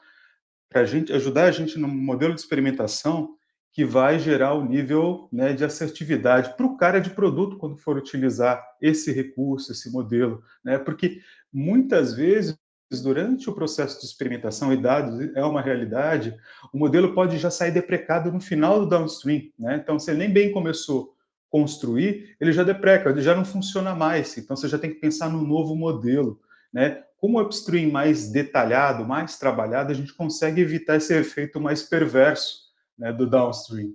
[0.70, 3.36] para gente ajudar a gente no modelo de experimentação
[3.72, 7.98] que vai gerar o nível né, de assertividade para o cara de produto quando for
[7.98, 10.78] utilizar esse recurso, esse modelo, né?
[10.78, 11.22] Porque
[11.52, 12.58] muitas vezes
[12.98, 16.36] durante o processo de experimentação e dados é uma realidade,
[16.74, 19.80] o modelo pode já sair deprecado no final do downstream, né?
[19.82, 21.14] Então, você nem bem começou
[21.48, 24.36] a construir, ele já depreca, ele já não funciona mais.
[24.38, 26.40] Então, você já tem que pensar no novo modelo,
[26.74, 27.04] né?
[27.18, 32.70] Com o upstream mais detalhado, mais trabalhado, a gente consegue evitar esse efeito mais perverso
[32.98, 33.92] né, do downstream.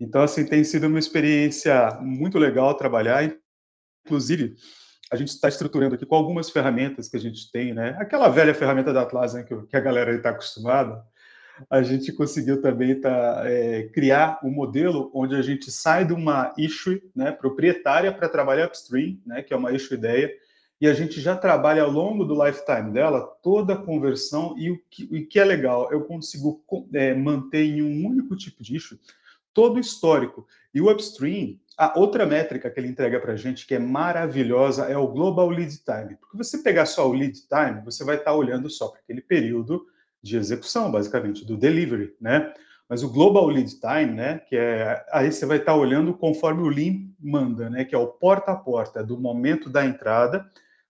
[0.00, 3.30] Então, assim, tem sido uma experiência muito legal trabalhar.
[4.04, 4.56] Inclusive,
[5.12, 7.94] a gente está estruturando aqui com algumas ferramentas que a gente tem, né?
[7.98, 11.04] Aquela velha ferramenta da Atlas né, que, a galera está acostumada.
[11.68, 16.54] A gente conseguiu também tá, é, criar um modelo onde a gente sai de uma
[16.56, 20.32] issue né, proprietária para trabalhar upstream, né, que é uma issue ideia,
[20.80, 24.80] e a gente já trabalha ao longo do lifetime dela toda a conversão e o
[24.90, 28.98] que, que é legal, eu consigo é, manter em um único tipo de issue
[29.52, 30.46] todo o histórico.
[30.74, 34.84] E o upstream, a outra métrica que ele entrega para a gente, que é maravilhosa,
[34.84, 36.16] é o Global Lead Time.
[36.16, 39.20] Porque você pegar só o lead time, você vai estar tá olhando só para aquele
[39.20, 39.86] período
[40.22, 42.52] de execução, basicamente, do delivery, né?
[42.88, 46.62] Mas o Global Lead Time, né, que é aí você vai estar tá olhando conforme
[46.62, 50.46] o Lean manda, né, que é o porta a porta do momento da entrada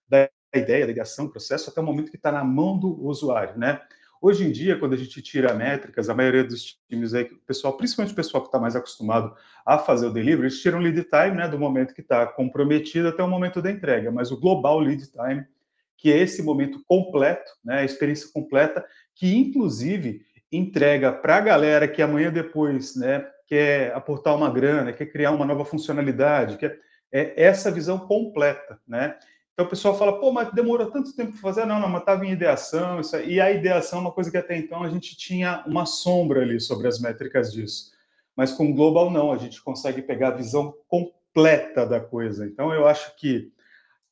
[0.09, 3.81] da ideia, da ligação, processo, até o momento que está na mão do usuário, né?
[4.24, 7.76] Hoje em dia, quando a gente tira métricas, a maioria dos times aí, o pessoal,
[7.76, 9.35] principalmente o pessoal que está mais acostumado
[9.66, 13.20] a fazer o delivery, eles tiram lead time, né, do momento que está comprometido até
[13.20, 15.44] o momento da entrega, mas o global lead time,
[15.98, 21.88] que é esse momento completo, né, a experiência completa, que inclusive entrega para a galera
[21.88, 26.78] que amanhã depois, né, quer aportar uma grana, quer criar uma nova funcionalidade, quer
[27.12, 29.14] é essa visão completa, né?
[29.52, 31.66] Então o pessoal fala, pô, mas demorou tanto tempo para fazer?
[31.66, 33.34] Não, não, mas estava em ideação, isso aí.
[33.34, 36.58] e a ideação é uma coisa que até então a gente tinha uma sombra ali
[36.58, 37.92] sobre as métricas disso.
[38.34, 42.46] Mas com o Global não, a gente consegue pegar a visão completa da coisa.
[42.46, 43.52] Então eu acho que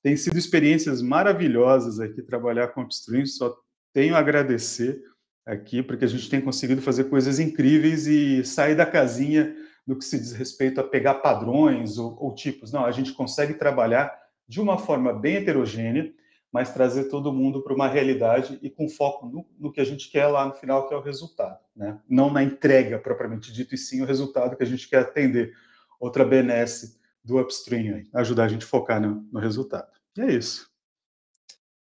[0.02, 3.54] tem sido experiências maravilhosas aqui trabalhar com Upstream, só
[3.92, 5.02] tenho a agradecer
[5.44, 9.54] aqui, porque a gente tem conseguido fazer coisas incríveis e sair da casinha
[9.86, 12.72] no que se diz respeito a pegar padrões ou, ou tipos.
[12.72, 14.12] Não, a gente consegue trabalhar
[14.50, 16.12] de uma forma bem heterogênea,
[16.50, 20.10] mas trazer todo mundo para uma realidade e com foco no, no, que a gente
[20.10, 21.60] quer lá no final, que é o resultado.
[21.76, 21.96] Né?
[22.08, 25.52] Não na entrega propriamente dito, e sim o resultado que a gente quer atender.
[26.00, 29.86] Outra benesse do upstream, aí, ajudar a gente a focar no, no resultado.
[30.18, 30.68] E é isso.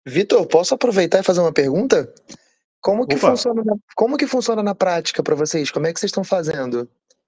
[0.06, 2.12] Vitor, posso aproveitar e fazer uma pergunta?
[2.78, 5.70] Como que, funciona na, como que funciona na prática para vocês?
[5.70, 6.86] Como é que vocês estão fazendo?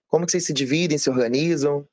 [0.09, 1.89] Como que vocês se dividem, se organizam?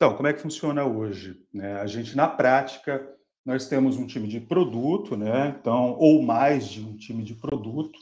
[0.00, 1.46] Então, como é que funciona hoje?
[1.52, 1.74] Né?
[1.74, 3.06] A gente, na prática,
[3.44, 5.54] nós temos um time de produto, né?
[5.60, 7.98] Então, ou mais de um time de produto.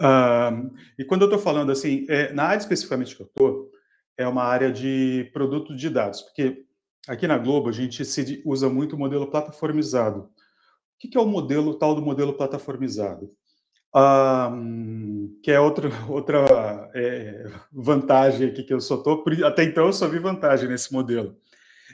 [0.00, 3.70] Um, e quando eu estou falando assim, é, na área especificamente que eu estou,
[4.16, 6.64] é uma área de produto de dados, porque
[7.06, 8.02] aqui na Globo a gente
[8.46, 10.20] usa muito o modelo plataformizado.
[10.20, 10.30] O
[10.98, 13.30] que é o modelo tal do modelo plataformizado?
[13.94, 19.24] Um, que é outra, outra é, vantagem aqui que eu só estou.
[19.44, 21.36] Até então eu só vi vantagem nesse modelo.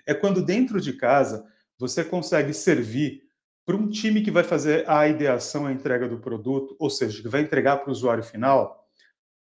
[0.06, 1.44] É quando dentro de casa
[1.78, 3.22] você consegue servir
[3.64, 7.28] para um time que vai fazer a ideação, a entrega do produto, ou seja, que
[7.28, 8.84] vai entregar para o usuário final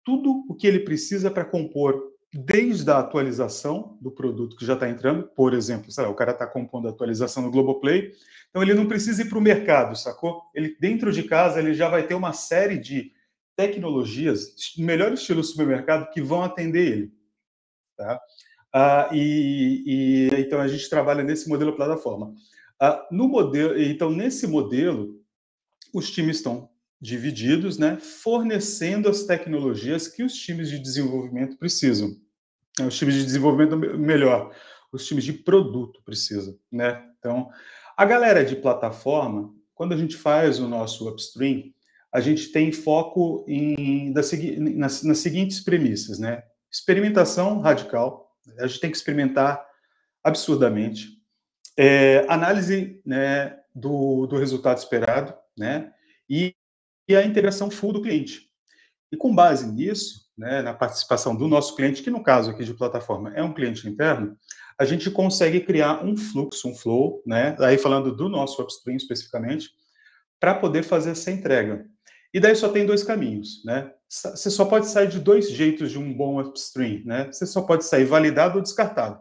[0.05, 2.01] tudo o que ele precisa para compor
[2.33, 6.47] desde a atualização do produto que já está entrando, por exemplo, lá, o cara está
[6.47, 8.13] compondo a atualização no Globoplay,
[8.51, 10.43] então ele não precisa ir para o mercado, sacou?
[10.55, 13.13] Ele dentro de casa ele já vai ter uma série de
[13.57, 17.13] tecnologias, melhor estilo supermercado, que vão atender ele.
[17.97, 18.21] Tá?
[18.73, 22.35] Ah, e, e, então a gente trabalha nesse modelo plataforma.
[22.79, 25.19] Ah, no modelo, então nesse modelo,
[25.95, 26.69] os times estão
[27.01, 32.17] divididos, né, fornecendo as tecnologias que os times de desenvolvimento precisam.
[32.81, 34.55] Os times de desenvolvimento melhor,
[34.93, 37.03] os times de produto precisam, né?
[37.19, 37.49] Então,
[37.97, 41.73] a galera de plataforma, quando a gente faz o nosso upstream,
[42.13, 46.43] a gente tem foco em, das, nas, nas seguintes premissas, né?
[46.71, 49.65] Experimentação radical, a gente tem que experimentar
[50.23, 51.09] absurdamente.
[51.77, 55.93] É, análise né, do, do resultado esperado, né?
[56.29, 56.56] E,
[57.09, 58.51] e a integração full do cliente.
[59.11, 62.75] E com base nisso, né, na participação do nosso cliente, que no caso aqui de
[62.75, 64.37] plataforma é um cliente interno,
[64.79, 69.71] a gente consegue criar um fluxo, um flow, né, aí falando do nosso upstream especificamente,
[70.39, 71.87] para poder fazer essa entrega.
[72.35, 73.91] E daí só tem dois caminhos, né?
[74.09, 77.33] Você só pode sair de dois jeitos de um bom upstream, né?
[77.33, 79.19] Você só pode sair validado ou descartado.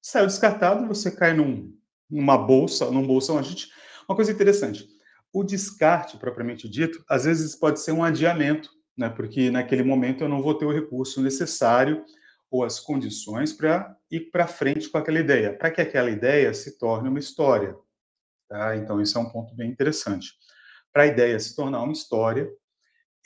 [0.00, 1.74] Saiu descartado, você cai num,
[2.10, 3.38] numa bolsa, num bolsão.
[3.38, 3.68] A gente,
[4.08, 4.88] uma coisa interessante,
[5.34, 10.28] o descarte propriamente dito, às vezes pode ser um adiamento né, porque naquele momento eu
[10.28, 12.04] não vou ter o recurso necessário
[12.50, 16.78] ou as condições para ir para frente com aquela ideia, para que aquela ideia se
[16.78, 17.76] torne uma história.
[18.48, 18.76] Tá?
[18.76, 20.32] Então, isso é um ponto bem interessante.
[20.92, 22.48] Para a ideia se tornar uma história,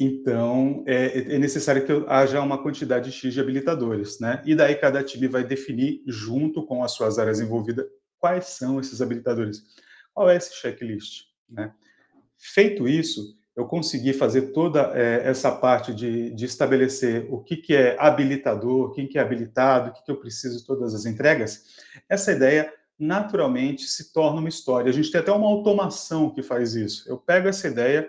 [0.00, 4.40] então é, é, necessário que haja uma quantidade X de habilitadores, né?
[4.46, 7.84] E daí cada time vai definir, junto com as suas áreas envolvidas,
[8.16, 9.60] quais são esses habilitadores.
[10.14, 11.74] Qual é esse checklist, né?
[12.38, 17.74] Feito isso, eu consegui fazer toda é, essa parte de, de, estabelecer o que, que
[17.74, 21.64] é habilitador, quem que é habilitado, o que, que eu preciso de todas as entregas,
[22.08, 24.88] essa ideia naturalmente se torna uma história.
[24.88, 27.08] A gente tem até uma automação que faz isso.
[27.08, 28.08] Eu pego essa ideia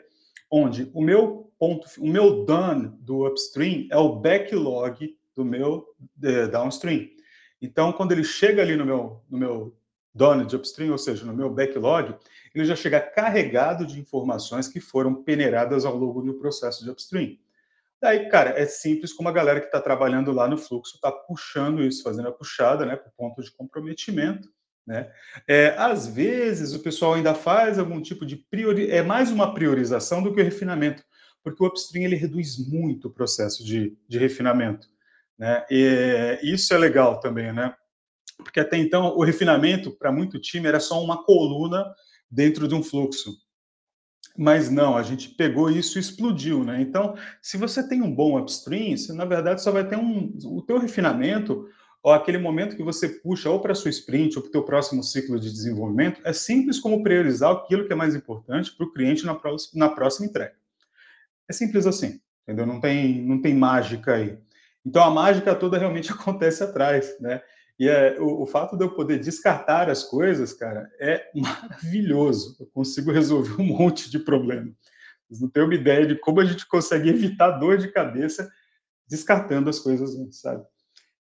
[0.52, 5.86] onde o meu ponto, o meu done do upstream é o backlog do meu
[6.24, 7.08] é, downstream.
[7.62, 9.76] Então, quando ele chega ali no meu, no meu
[10.14, 12.16] done de upstream, ou seja, no meu backlog,
[12.54, 17.38] ele já chega carregado de informações que foram peneiradas ao longo do processo de upstream.
[18.02, 21.84] Daí, cara, é simples como a galera que está trabalhando lá no fluxo está puxando
[21.84, 24.50] isso, fazendo a puxada, né, para o ponto de comprometimento.
[24.88, 25.12] Né?
[25.48, 28.90] É, às vezes o pessoal ainda faz algum tipo de priori...
[28.90, 31.04] é mais uma priorização do que o refinamento,
[31.44, 34.88] porque o upstream ele reduz muito o processo de, de refinamento.
[35.38, 35.66] Né?
[35.70, 37.74] E isso é legal também, né?
[38.38, 41.86] Porque até então o refinamento para muito time era só uma coluna
[42.30, 43.38] dentro de um fluxo.
[44.38, 46.82] Mas não, a gente pegou isso e explodiu, né?
[46.82, 50.62] Então, se você tem um bom upstream, você, na verdade só vai ter um o
[50.62, 51.68] teu refinamento
[52.02, 55.04] ou aquele momento que você puxa ou para sua sprint ou para o teu próximo
[55.04, 59.26] ciclo de desenvolvimento, é simples como priorizar aquilo que é mais importante para o cliente
[59.26, 60.56] na, próxima, na próxima entrega.
[61.50, 62.66] É simples assim, entendeu?
[62.66, 64.38] Não tem, não tem mágica aí.
[64.86, 67.42] Então a mágica toda realmente acontece atrás, né?
[67.80, 72.58] E é, o, o, fato de eu poder descartar as coisas, cara, é maravilhoso.
[72.60, 74.70] Eu consigo resolver um monte de problema.
[75.40, 78.52] Não têm uma ideia de como a gente consegue evitar dor de cabeça
[79.08, 80.64] descartando as coisas sabe?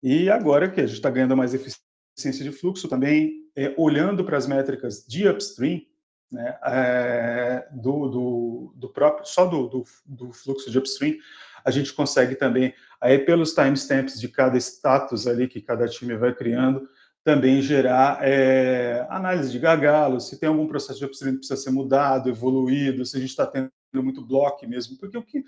[0.02, 4.36] E agora que a gente está ganhando mais eficiência de fluxo, também é, olhando para
[4.36, 5.80] as métricas de upstream,
[6.30, 11.16] né, é, do, do, do, próprio, só do, do, do, fluxo de upstream,
[11.64, 16.34] a gente consegue também, aí pelos timestamps de cada status ali que cada time vai
[16.34, 16.88] criando,
[17.24, 21.70] também gerar é, análise de gargalo, se tem algum processo de upstream que precisa ser
[21.70, 25.42] mudado, evoluído, se a gente está tendo muito bloco mesmo, porque o que,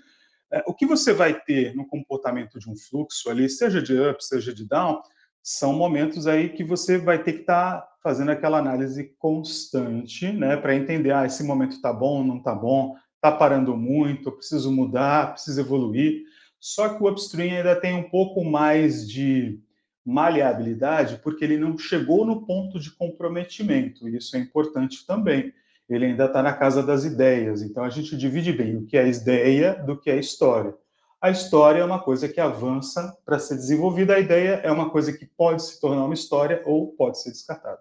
[0.51, 4.25] é, o que você vai ter no comportamento de um fluxo ali, seja de up,
[4.25, 4.99] seja de down,
[5.43, 10.57] são momentos aí que você vai ter que estar tá fazendo aquela análise constante, né,
[10.57, 15.33] para entender, ah, esse momento está bom, não está bom, está parando muito, preciso mudar,
[15.33, 16.23] preciso evoluir.
[16.59, 19.59] Só que o upstream ainda tem um pouco mais de
[20.05, 25.53] maleabilidade, porque ele não chegou no ponto de comprometimento, isso é importante também.
[25.89, 29.07] Ele ainda está na casa das ideias, então a gente divide bem o que é
[29.07, 30.73] ideia do que é história.
[31.19, 35.11] A história é uma coisa que avança para ser desenvolvida, a ideia é uma coisa
[35.11, 37.79] que pode se tornar uma história ou pode ser descartada.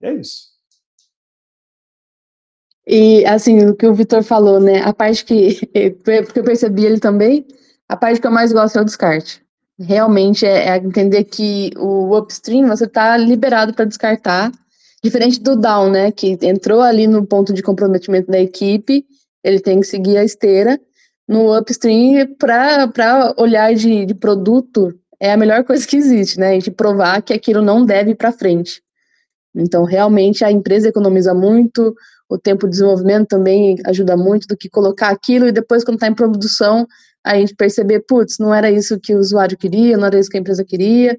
[0.00, 0.51] E é isso.
[2.86, 4.80] E, assim, o que o Vitor falou, né?
[4.82, 5.60] A parte que,
[6.24, 7.46] porque eu percebi ele também,
[7.88, 9.42] a parte que eu mais gosto é o descarte.
[9.78, 14.52] Realmente é, é entender que o upstream você está liberado para descartar,
[15.02, 16.12] diferente do down, né?
[16.12, 19.04] Que entrou ali no ponto de comprometimento da equipe,
[19.42, 20.80] ele tem que seguir a esteira
[21.28, 24.92] no upstream para olhar de, de produto
[25.22, 26.48] é a melhor coisa que existe, né?
[26.48, 28.82] A gente provar que aquilo não deve ir para frente.
[29.54, 31.94] Então, realmente, a empresa economiza muito,
[32.28, 36.06] o tempo de desenvolvimento também ajuda muito do que colocar aquilo e depois, quando está
[36.06, 36.86] em produção,
[37.24, 40.36] a gente perceber, putz, não era isso que o usuário queria, não era isso que
[40.36, 41.16] a empresa queria,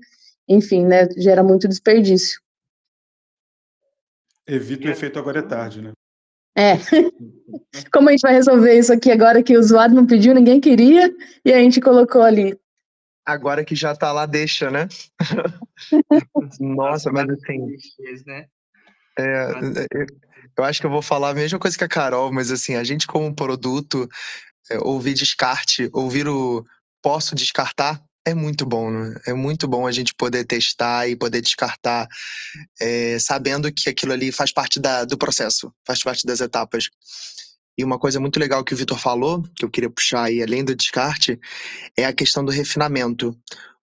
[0.48, 1.08] enfim, né?
[1.18, 2.42] Gera muito desperdício.
[4.46, 5.92] Evita o efeito agora é tarde, né?
[6.56, 6.74] É.
[7.92, 11.14] Como a gente vai resolver isso aqui agora que o usuário não pediu, ninguém queria,
[11.46, 12.58] e a gente colocou ali?
[13.26, 14.88] Agora que já tá lá, deixa, né?
[16.60, 17.78] Nossa, mas assim.
[18.26, 18.46] Né?
[19.18, 20.06] É, é
[20.58, 22.84] eu acho que eu vou falar a mesma coisa que a Carol, mas assim, a
[22.84, 24.08] gente como produto,
[24.70, 26.64] é, ouvir descarte, ouvir o
[27.02, 29.16] posso descartar, é muito bom, né?
[29.28, 32.08] É muito bom a gente poder testar e poder descartar,
[32.80, 36.90] é, sabendo que aquilo ali faz parte da, do processo, faz parte das etapas.
[37.78, 40.64] E uma coisa muito legal que o Vitor falou, que eu queria puxar aí além
[40.64, 41.40] do descarte,
[41.98, 43.38] é a questão do refinamento.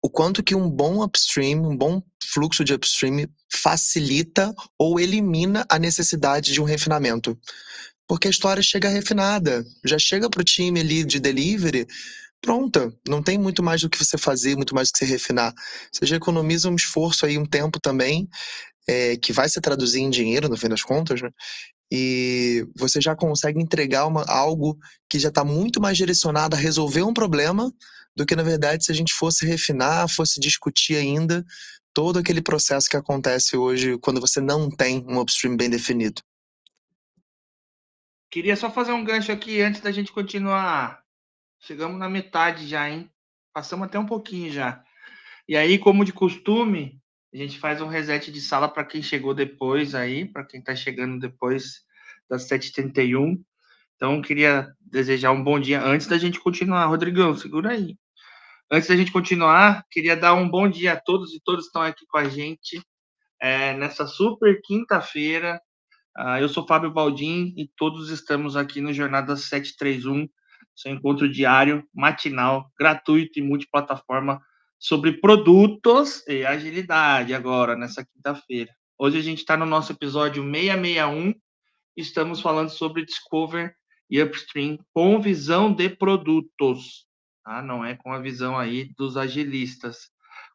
[0.00, 5.78] O quanto que um bom upstream, um bom fluxo de upstream facilita ou elimina a
[5.78, 7.38] necessidade de um refinamento.
[8.06, 11.86] Porque a história chega refinada, já chega para o time ali de delivery
[12.42, 12.92] pronta.
[13.08, 15.54] Não tem muito mais do que você fazer, muito mais do que você refinar.
[15.92, 18.28] Você já economiza um esforço aí, um tempo também,
[18.86, 21.30] é, que vai se traduzir em dinheiro, no fim das contas, né?
[21.94, 24.78] E você já consegue entregar uma, algo
[25.10, 27.70] que já está muito mais direcionado a resolver um problema
[28.16, 31.44] do que, na verdade, se a gente fosse refinar, fosse discutir ainda
[31.92, 36.22] todo aquele processo que acontece hoje quando você não tem um upstream bem definido.
[38.30, 41.02] Queria só fazer um gancho aqui antes da gente continuar
[41.64, 43.08] Chegamos na metade já, hein?
[43.52, 44.84] Passamos até um pouquinho já.
[45.48, 47.00] E aí, como de costume,
[47.32, 50.74] a gente faz um reset de sala para quem chegou depois aí, para quem está
[50.74, 51.82] chegando depois
[52.28, 53.40] das 7h31.
[53.96, 56.86] Então, queria desejar um bom dia antes da gente continuar.
[56.86, 57.96] Rodrigão, segura aí.
[58.70, 62.04] Antes da gente continuar, queria dar um bom dia a todos e todos estão aqui
[62.06, 62.82] com a gente
[63.40, 65.60] é, nessa super quinta-feira.
[66.18, 70.28] Uh, eu sou Fábio Baldim e todos estamos aqui no Jornada 731
[70.74, 74.40] seu encontro diário, matinal, gratuito e multiplataforma
[74.82, 78.74] sobre produtos e agilidade agora, nessa quinta-feira.
[78.98, 81.34] Hoje a gente está no nosso episódio 661,
[81.96, 83.76] estamos falando sobre Discover
[84.10, 87.06] e Upstream com visão de produtos,
[87.44, 87.62] tá?
[87.62, 90.10] não é com a visão aí dos agilistas.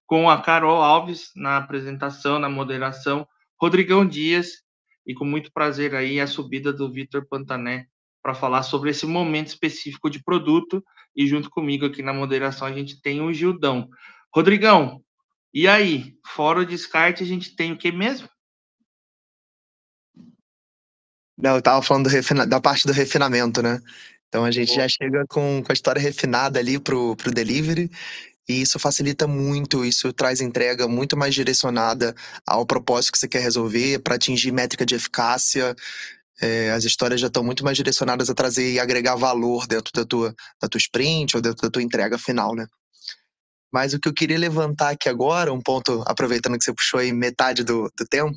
[0.06, 3.26] Com a Carol Alves na apresentação, na moderação,
[3.58, 4.62] Rodrigão Dias
[5.06, 7.88] e com muito prazer aí a subida do Vitor Pantané
[8.22, 10.84] para falar sobre esse momento específico de produto.
[11.16, 13.90] E junto comigo aqui na moderação a gente tem o Gildão.
[14.34, 15.04] Rodrigão,
[15.54, 16.16] e aí?
[16.26, 18.30] Fora o descarte, a gente tem o que mesmo?
[21.38, 22.46] Não, eu tava falando refina...
[22.46, 23.80] da parte do refinamento, né?
[24.28, 27.90] Então a gente já chega com, com a história refinada ali pro, pro delivery.
[28.50, 32.16] E isso facilita muito, isso traz entrega muito mais direcionada
[32.46, 35.76] ao propósito que você quer resolver, para atingir métrica de eficácia,
[36.42, 40.06] é, as histórias já estão muito mais direcionadas a trazer e agregar valor dentro da
[40.06, 42.68] tua, da tua sprint ou dentro da tua entrega final, né?
[43.72, 47.12] Mas o que eu queria levantar aqui agora, um ponto, aproveitando que você puxou aí
[47.12, 48.36] metade do, do tempo,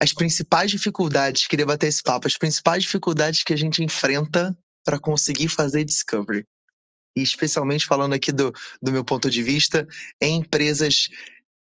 [0.00, 4.98] as principais dificuldades, queria bater esse papo, as principais dificuldades que a gente enfrenta para
[4.98, 6.44] conseguir fazer discovery.
[7.16, 9.86] E especialmente falando aqui do, do meu ponto de vista,
[10.20, 11.08] em empresas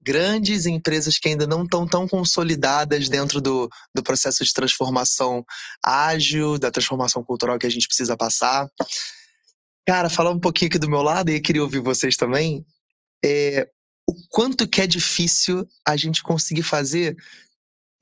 [0.01, 5.43] grandes, empresas que ainda não estão tão consolidadas dentro do, do processo de transformação
[5.83, 8.69] ágil, da transformação cultural que a gente precisa passar.
[9.87, 12.65] Cara, falar um pouquinho aqui do meu lado, e eu queria ouvir vocês também,
[13.23, 13.69] é,
[14.07, 17.15] o quanto que é difícil a gente conseguir fazer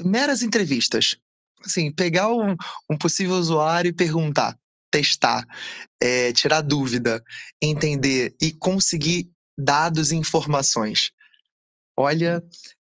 [0.02, 1.18] meras entrevistas.
[1.66, 2.56] Assim, pegar um,
[2.90, 4.58] um possível usuário e perguntar,
[4.92, 5.46] testar,
[6.02, 7.24] é, tirar dúvida,
[7.62, 11.12] entender e conseguir dados e informações.
[11.98, 12.44] Olha,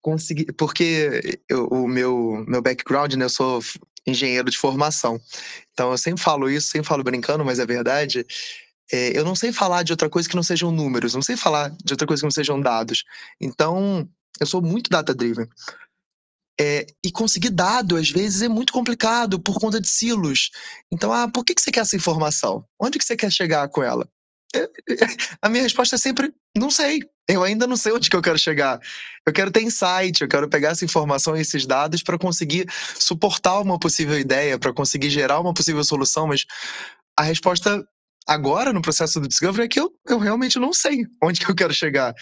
[0.02, 3.62] consegui, porque eu, o meu, meu background, né, eu sou
[4.06, 5.20] engenheiro de formação.
[5.74, 8.26] Então eu sempre falo isso, sempre falo brincando, mas é verdade.
[8.92, 11.70] É, eu não sei falar de outra coisa que não sejam números, não sei falar
[11.84, 13.04] de outra coisa que não sejam dados.
[13.40, 14.08] Então,
[14.40, 15.48] eu sou muito data-driven.
[16.60, 20.50] É, e conseguir dado, às vezes, é muito complicado por conta de silos.
[20.92, 22.66] Então, ah, por que, que você quer essa informação?
[22.78, 24.10] Onde que você quer chegar com ela?
[25.42, 27.02] a minha resposta é sempre, não sei.
[27.30, 28.80] Eu ainda não sei onde que eu quero chegar.
[29.26, 32.68] Eu quero ter insight, eu quero pegar essa informação e esses dados para conseguir
[32.98, 36.46] suportar uma possível ideia, para conseguir gerar uma possível solução, mas
[37.16, 37.88] a resposta
[38.28, 41.56] agora no processo do discovery é que eu, eu realmente não sei onde que eu
[41.56, 42.14] quero chegar.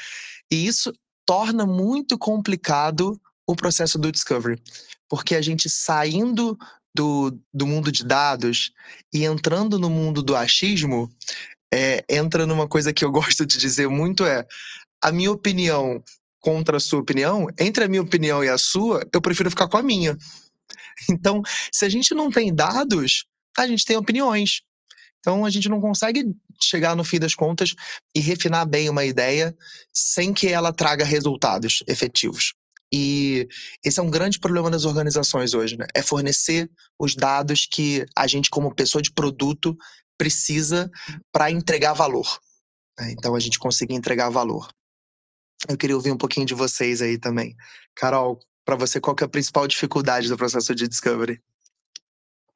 [0.52, 0.94] E isso
[1.26, 4.62] torna muito complicado o processo do discovery,
[5.10, 6.58] porque a gente saindo
[6.96, 8.72] do, do mundo de dados
[9.14, 11.10] e entrando no mundo do achismo,
[11.74, 14.46] é, entra numa coisa que eu gosto de dizer muito é
[15.02, 16.04] a minha opinião
[16.40, 19.78] contra a sua opinião, entre a minha opinião e a sua, eu prefiro ficar com
[19.78, 20.18] a minha.
[21.10, 23.26] Então, se a gente não tem dados,
[23.56, 24.62] a gente tem opiniões.
[25.28, 26.24] Então a gente não consegue
[26.58, 27.76] chegar no fim das contas
[28.16, 29.54] e refinar bem uma ideia
[29.94, 32.54] sem que ela traga resultados efetivos.
[32.94, 33.46] E
[33.84, 35.86] esse é um grande problema das organizações hoje, né?
[35.94, 39.78] É fornecer os dados que a gente, como pessoa de produto,
[40.18, 40.90] precisa
[41.30, 42.40] para entregar valor.
[42.98, 43.12] Né?
[43.12, 44.70] Então a gente conseguir entregar valor.
[45.68, 47.54] Eu queria ouvir um pouquinho de vocês aí também.
[47.94, 51.42] Carol, para você, qual que é a principal dificuldade do processo de discovery?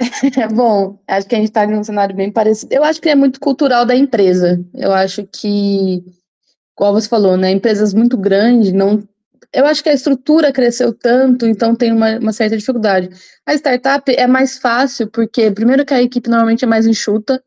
[0.53, 2.73] Bom, acho que a gente está num cenário bem parecido.
[2.73, 4.63] Eu acho que é muito cultural da empresa.
[4.73, 6.03] Eu acho que,
[6.75, 9.03] como você falou, né, empresas muito grandes, não.
[9.53, 13.09] Eu acho que a estrutura cresceu tanto, então tem uma, uma certa dificuldade.
[13.45, 17.43] A startup é mais fácil, porque, primeiro, que a equipe normalmente é mais enxuta,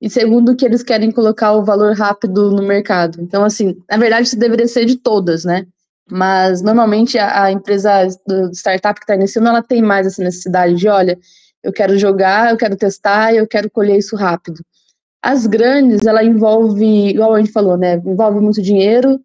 [0.00, 3.20] e segundo, que eles querem colocar o valor rápido no mercado.
[3.20, 5.64] Então, assim, na verdade, isso deveria ser de todas, né?
[6.10, 10.74] Mas, normalmente, a, a empresa do startup que está iniciando, ela tem mais essa necessidade
[10.74, 11.16] de, olha,
[11.62, 14.64] eu quero jogar, eu quero testar, eu quero colher isso rápido.
[15.22, 17.94] As grandes, ela envolve, igual a gente falou, né?
[18.04, 19.20] Envolve muito dinheiro.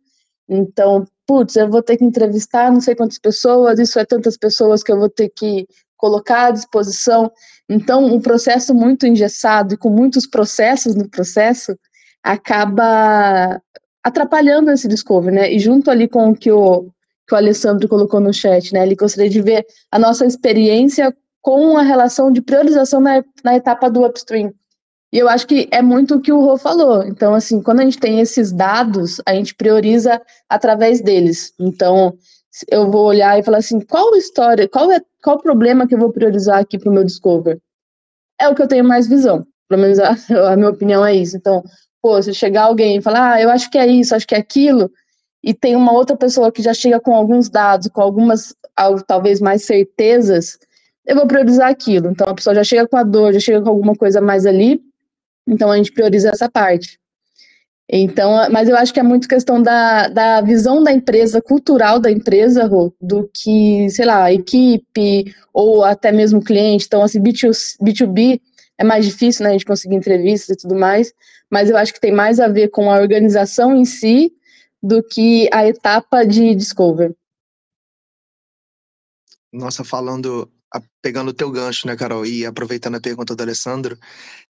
[0.47, 4.83] Então, putz, eu vou ter que entrevistar não sei quantas pessoas, isso é tantas pessoas
[4.83, 5.67] que eu vou ter que
[5.97, 7.31] colocar à disposição.
[7.67, 11.77] Então, um processo muito engessado e com muitos processos no processo
[12.23, 13.59] acaba
[14.03, 15.51] atrapalhando esse discovery, né?
[15.51, 16.89] E junto ali com o que o,
[17.27, 18.83] que o Alessandro colocou no chat, né?
[18.83, 21.13] Ele gostaria de ver a nossa experiência
[21.47, 24.53] com a relação de priorização na, na etapa do upstream.
[25.13, 27.05] E eu acho que é muito o que o Rô falou.
[27.05, 31.53] Então, assim, quando a gente tem esses dados, a gente prioriza através deles.
[31.57, 32.17] Então,
[32.69, 36.11] eu vou olhar e falar assim, qual história, qual é qual problema que eu vou
[36.11, 37.61] priorizar aqui para o meu discover?
[38.37, 39.47] É o que eu tenho mais visão.
[39.69, 40.17] Pelo menos a,
[40.51, 41.37] a, minha opinião é isso.
[41.37, 41.63] Então,
[42.01, 44.39] pô, se chegar alguém e falar, ah, eu acho que é isso, acho que é
[44.39, 44.91] aquilo,
[45.41, 48.53] e tem uma outra pessoa que já chega com alguns dados, com algumas,
[49.07, 50.57] talvez mais certezas,
[51.07, 52.11] eu vou priorizar aquilo.
[52.11, 54.81] Então a pessoa já chega com a dor, já chega com alguma coisa mais ali,
[55.47, 56.99] então a gente prioriza essa parte.
[57.89, 62.11] Então, mas eu acho que é muito questão da, da visão da empresa, cultural da
[62.11, 66.85] empresa, do que, sei lá, equipe ou até mesmo cliente.
[66.85, 68.41] Então, assim, B2, B2B
[68.77, 71.13] é mais difícil, né, a gente conseguir entrevistas e tudo mais,
[71.49, 74.33] mas eu acho que tem mais a ver com a organização em si
[74.83, 77.15] do que a etapa de discover.
[79.51, 80.51] Nossa, falando
[81.01, 83.97] pegando o teu gancho, né, Carol, e aproveitando a pergunta do Alessandro,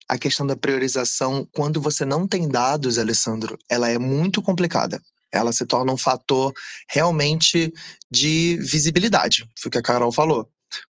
[0.08, 5.00] a questão da priorização, quando você não tem dados, Alessandro, ela é muito complicada.
[5.32, 6.52] Ela se torna um fator
[6.88, 7.72] realmente
[8.10, 10.48] de visibilidade, foi o que a Carol falou.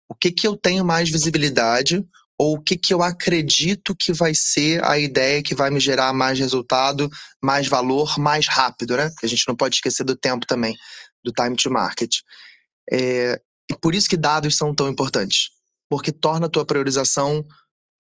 [0.10, 2.06] O que que eu tenho mais visibilidade
[2.38, 6.12] ou o que que eu acredito que vai ser a ideia que vai me gerar
[6.14, 7.10] mais resultado,
[7.42, 9.12] mais valor, mais rápido, né?
[9.24, 10.76] A gente não pode esquecer do tempo também,
[11.24, 12.18] do time to market.
[12.92, 13.40] É,
[13.70, 15.50] e por isso que dados são tão importantes,
[15.90, 17.46] porque torna a tua priorização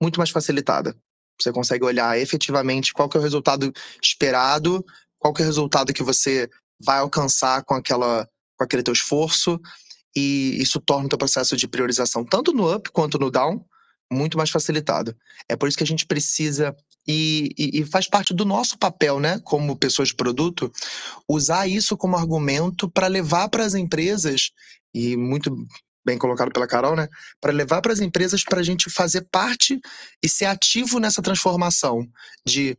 [0.02, 0.96] muito mais facilitada.
[1.42, 4.86] Você consegue olhar efetivamente qual é o resultado esperado,
[5.18, 6.50] qual é o resultado que você
[6.84, 9.60] vai alcançar com aquela com aquele teu esforço
[10.16, 13.66] e isso torna o teu processo de priorização tanto no up quanto no down
[14.12, 15.16] muito mais facilitado.
[15.50, 16.76] É por isso que a gente precisa
[17.08, 20.72] e, e, e, faz parte do nosso papel, né, como pessoas de produto,
[21.28, 24.52] usar isso como argumento para levar para as empresas
[24.94, 25.56] e muito
[26.06, 27.08] bem colocado pela Carol, né,
[27.40, 29.80] para levar para as empresas para a gente fazer parte
[30.22, 32.06] e ser ativo nessa transformação
[32.46, 32.78] de,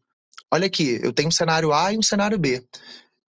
[0.52, 2.62] olha aqui, eu tenho um cenário A e um cenário B.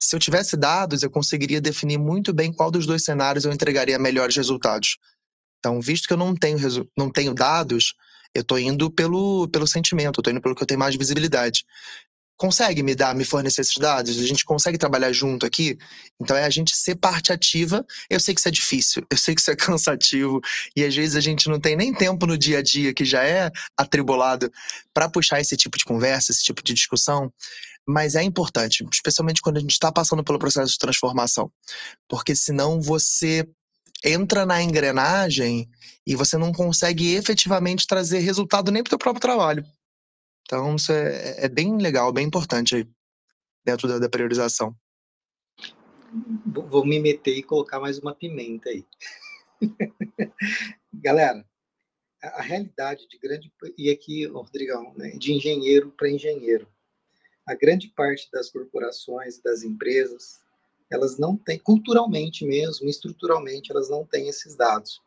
[0.00, 3.98] Se eu tivesse dados, eu conseguiria definir muito bem qual dos dois cenários eu entregaria
[3.98, 4.96] melhores resultados.
[5.58, 6.58] Então, visto que eu não tenho,
[6.98, 7.94] não tenho dados,
[8.34, 11.64] eu estou indo pelo, pelo sentimento, tô indo pelo que eu tenho mais visibilidade.
[12.42, 14.18] Consegue me dar, me fornecer esses dados?
[14.18, 15.78] A gente consegue trabalhar junto aqui?
[16.20, 17.86] Então é a gente ser parte ativa.
[18.10, 20.40] Eu sei que isso é difícil, eu sei que isso é cansativo,
[20.74, 23.22] e às vezes a gente não tem nem tempo no dia a dia, que já
[23.22, 24.50] é atribulado,
[24.92, 27.32] para puxar esse tipo de conversa, esse tipo de discussão
[27.84, 31.50] mas é importante, especialmente quando a gente está passando pelo processo de transformação,
[32.08, 33.44] porque senão você
[34.04, 35.68] entra na engrenagem
[36.06, 39.66] e você não consegue efetivamente trazer resultado nem para o próprio trabalho.
[40.42, 42.88] Então, isso é, é, bem legal, bem importante aí,
[43.64, 44.74] dentro da, da priorização.
[46.44, 48.84] Vou me meter e colocar mais uma pimenta aí.
[50.92, 51.44] Galera,
[52.22, 53.52] a, a, realidade de grande.
[53.78, 56.68] E aqui, Rodrigão, né, de engenheiro para engenheiro.
[57.46, 60.40] A grande parte das corporações, das empresas,
[60.90, 65.01] elas não têm, culturalmente mesmo, estruturalmente, elas não têm esses dados.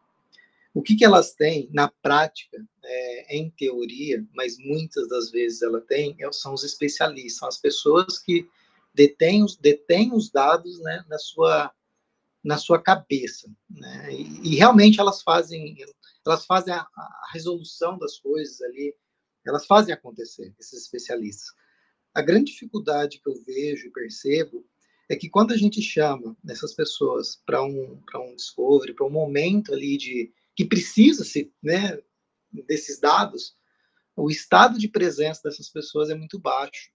[0.75, 5.79] O que, que elas têm na prática, é, em teoria, mas muitas das vezes ela
[5.79, 8.45] tem, é, são os especialistas, são as pessoas que
[8.93, 11.71] detêm os, detêm os dados né, na, sua,
[12.43, 13.49] na sua cabeça.
[13.69, 14.13] Né?
[14.13, 15.77] E, e, realmente elas fazem,
[16.27, 18.93] elas fazem a, a resolução das coisas ali,
[19.47, 21.53] elas fazem acontecer, esses especialistas.
[22.13, 24.65] A grande dificuldade que eu vejo e percebo
[25.07, 29.73] é que quando a gente chama essas pessoas para um, um discovery, para um momento
[29.73, 31.99] ali de que precisa-se né,
[32.51, 33.55] desses dados,
[34.15, 36.89] o estado de presença dessas pessoas é muito baixo.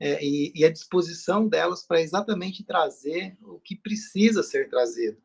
[0.00, 5.16] É, e, e, a disposição delas para exatamente trazer o que precisa ser trazido.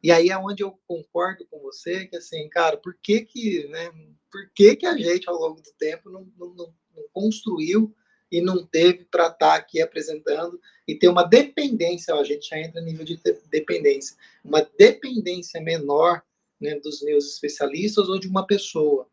[0.00, 3.90] E aí é onde eu concordo com você, que assim, cara, por que que, né,
[4.30, 7.92] por que que a gente, ao longo do tempo, não, não, não construiu
[8.30, 12.48] e não teve para estar tá aqui apresentando e ter uma dependência, ó, a gente
[12.48, 13.20] já entra no nível de
[13.50, 16.22] dependência, uma dependência menor
[16.60, 19.08] né, dos meus especialistas ou de uma pessoa.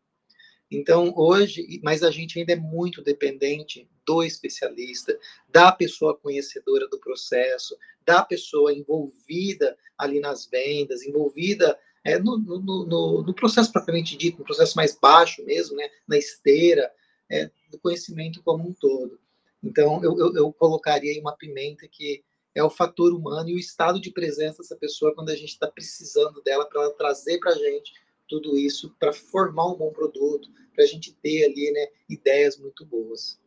[0.70, 5.18] Então, hoje, mas a gente ainda é muito dependente do especialista,
[5.48, 12.58] da pessoa conhecedora do processo, da pessoa envolvida ali nas vendas, envolvida é, no, no,
[12.58, 16.90] no, no processo propriamente dito, no processo mais baixo mesmo, né, na esteira,
[17.30, 19.20] é, do conhecimento como um todo.
[19.62, 22.24] Então, eu, eu, eu colocaria aí uma pimenta que
[22.54, 25.66] é o fator humano e o estado de presença dessa pessoa quando a gente está
[25.66, 27.92] precisando dela para ela trazer para a gente
[28.28, 32.84] tudo isso para formar um bom produto, para a gente ter ali né, ideias muito
[32.86, 33.40] boas.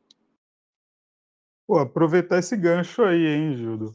[1.68, 3.94] Pô, aproveitar esse gancho aí, hein, Judo?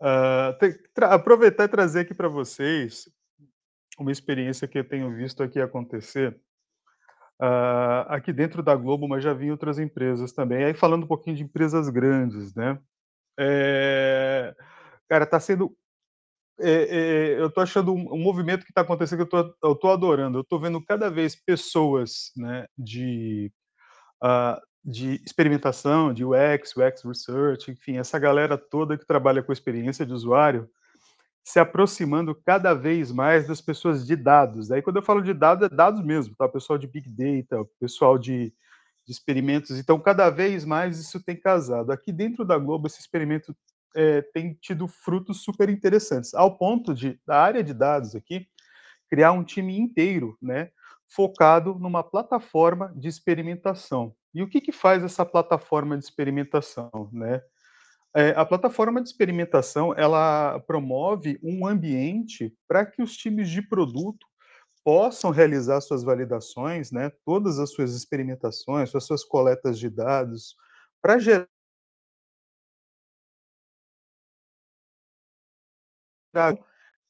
[0.00, 3.08] Uh, aproveitar e trazer aqui para vocês
[3.98, 6.40] uma experiência que eu tenho visto aqui acontecer
[7.40, 10.64] uh, aqui dentro da Globo, mas já vi em outras empresas também.
[10.64, 12.80] Aí falando um pouquinho de empresas grandes, né?
[13.42, 14.54] É,
[15.08, 15.74] cara, está sendo
[16.62, 20.38] é, é, eu estou achando um, um, movimento que está acontecendo que eu estou adorando.
[20.38, 23.50] Eu estou vendo cada vez pessoas né, de,
[24.22, 30.04] uh, de experimentação, de UX, UX Research, enfim, essa galera toda que trabalha com experiência
[30.04, 30.68] de usuário,
[31.42, 34.70] se aproximando cada vez mais das pessoas de dados.
[34.70, 36.46] Aí, quando eu falo de dados, é dados mesmo, tá?
[36.46, 38.52] Pessoal de Big Data, pessoal de,
[39.10, 39.76] de experimentos.
[39.76, 41.90] Então, cada vez mais isso tem casado.
[41.90, 43.54] Aqui dentro da Globo, esse experimento
[43.94, 48.46] é, tem tido frutos super interessantes, ao ponto de, da área de dados aqui,
[49.08, 50.70] criar um time inteiro, né?
[51.08, 54.14] Focado numa plataforma de experimentação.
[54.32, 57.42] E o que, que faz essa plataforma de experimentação, né?
[58.14, 64.24] É, a plataforma de experimentação ela promove um ambiente para que os times de produto
[64.84, 70.56] possam realizar suas validações, né, todas as suas experimentações, as suas coletas de dados,
[71.02, 71.46] para gerar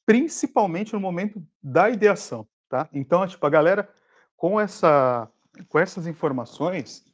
[0.06, 2.88] principalmente no momento da ideação, tá?
[2.92, 3.88] Então, tipo, a galera
[4.36, 5.30] com essa
[5.68, 7.04] com essas informações,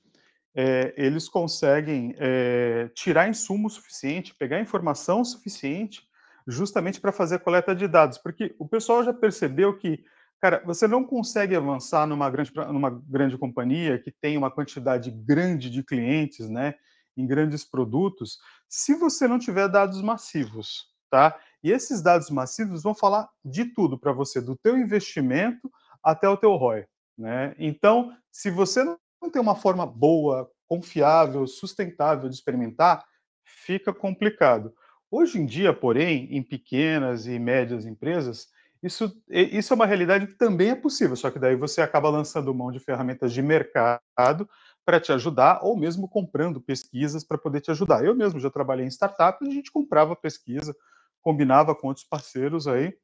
[0.55, 6.09] é, eles conseguem é, tirar insumo suficiente, pegar informação suficiente,
[6.47, 10.05] justamente para fazer a coleta de dados, porque o pessoal já percebeu que,
[10.41, 15.71] cara, você não consegue avançar numa grande, numa grande companhia que tem uma quantidade grande
[15.71, 16.75] de clientes, né?
[17.17, 21.39] em grandes produtos se você não tiver dados massivos, tá?
[21.63, 25.71] E esses dados massivos vão falar de tudo para você, do teu investimento
[26.03, 26.85] até o teu ROI,
[27.17, 27.55] né?
[27.59, 33.05] Então, se você não tem uma forma boa, confiável, sustentável de experimentar,
[33.45, 34.75] fica complicado.
[35.11, 38.49] Hoje em dia, porém, em pequenas e médias empresas,
[38.87, 42.55] isso, isso é uma realidade que também é possível, só que daí você acaba lançando
[42.55, 44.49] mão de ferramentas de mercado
[44.85, 48.05] para te ajudar, ou mesmo comprando pesquisas para poder te ajudar.
[48.05, 50.75] Eu mesmo já trabalhei em startup, a gente comprava pesquisa,
[51.21, 52.97] combinava com outros parceiros aí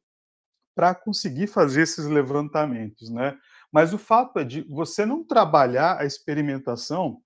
[0.74, 3.36] para conseguir fazer esses levantamentos, né?
[3.70, 7.20] Mas o fato é de você não trabalhar a experimentação,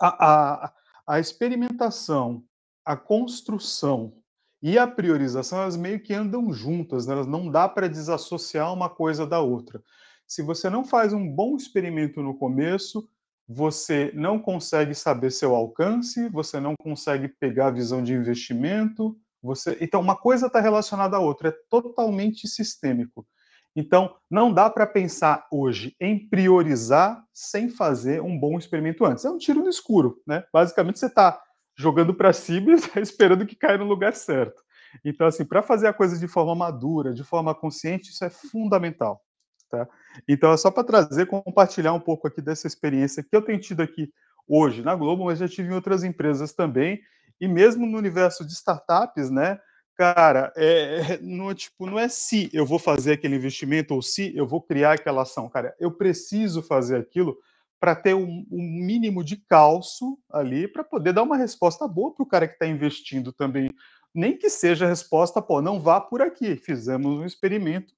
[0.00, 0.72] a, a,
[1.06, 2.44] a experimentação,
[2.84, 4.21] a construção
[4.62, 7.14] e a priorização, elas meio que andam juntas, né?
[7.14, 9.82] elas não dá para desassociar uma coisa da outra.
[10.26, 13.08] Se você não faz um bom experimento no começo,
[13.48, 19.76] você não consegue saber seu alcance, você não consegue pegar a visão de investimento, você...
[19.80, 23.26] então uma coisa está relacionada à outra, é totalmente sistêmico.
[23.74, 29.24] Então, não dá para pensar hoje em priorizar sem fazer um bom experimento antes.
[29.24, 30.44] É um tiro no escuro, né?
[30.52, 31.40] Basicamente, você está
[31.76, 34.62] jogando para cima e esperando que caia no lugar certo.
[35.04, 39.22] Então, assim, para fazer a coisa de forma madura, de forma consciente, isso é fundamental.
[39.70, 39.88] Tá?
[40.28, 43.80] Então, é só para trazer, compartilhar um pouco aqui dessa experiência que eu tenho tido
[43.80, 44.12] aqui
[44.46, 47.00] hoje na Globo, mas já tive em outras empresas também,
[47.40, 49.58] e mesmo no universo de startups, né?
[49.96, 54.46] Cara, é, é tipo, não é se eu vou fazer aquele investimento ou se eu
[54.46, 55.74] vou criar aquela ação, cara.
[55.78, 57.36] Eu preciso fazer aquilo
[57.82, 62.22] para ter um, um, mínimo de calço ali para poder dar uma resposta boa para
[62.22, 63.74] o cara que está investindo também.
[64.14, 66.54] Nem que seja a resposta, pô, não vá por aqui.
[66.54, 67.92] Fizemos um experimento,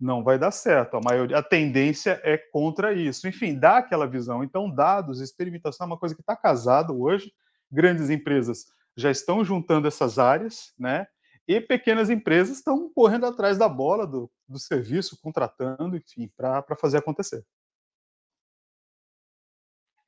[0.00, 0.96] não vai dar certo.
[0.96, 3.28] A maioria, a tendência é contra isso.
[3.28, 4.42] Enfim, dá aquela visão.
[4.42, 7.32] Então, dados, experimentação é uma coisa que está casado hoje.
[7.70, 8.66] Grandes empresas
[8.96, 11.06] já estão juntando essas áreas, né?
[11.46, 16.98] E pequenas empresas estão correndo atrás da bola do, do serviço, contratando, enfim, para fazer
[16.98, 17.44] acontecer.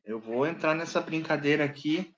[0.05, 2.13] Eu vou entrar nessa brincadeira aqui,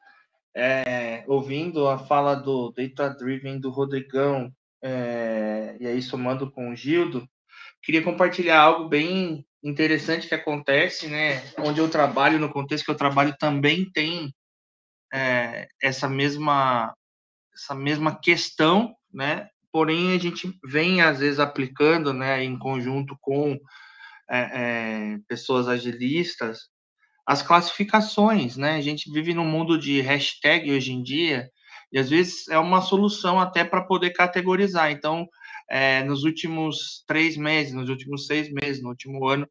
[0.56, 4.50] é, ouvindo a fala do Data Driven do Rodrigão,
[4.82, 7.28] é, e aí somando com o Gildo,
[7.82, 11.42] queria compartilhar algo bem interessante que acontece, né?
[11.58, 14.32] Onde eu trabalho, no contexto que eu trabalho, também tem
[15.12, 16.94] é, essa mesma
[17.54, 19.48] essa mesma questão, né?
[19.72, 23.58] Porém, a gente vem às vezes aplicando, né, em conjunto com
[24.28, 26.68] é, é, pessoas agilistas,
[27.26, 28.76] as classificações, né?
[28.76, 31.50] A gente vive num mundo de hashtag hoje em dia,
[31.92, 34.90] e às vezes é uma solução até para poder categorizar.
[34.90, 35.26] Então,
[35.70, 39.48] é, nos últimos três meses, nos últimos seis meses, no último ano,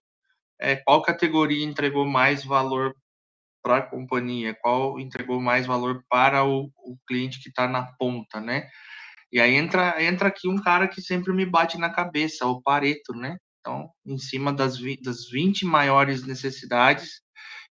[0.60, 2.94] é, qual categoria entregou mais valor
[3.64, 4.56] para a companhia?
[4.62, 8.68] Qual entregou mais valor para o, o cliente que está na ponta, né?
[9.32, 13.14] E aí entra, entra aqui um cara que sempre me bate na cabeça, o Pareto,
[13.14, 13.38] né?
[13.62, 17.23] Então, em cima das, das 20 maiores necessidades,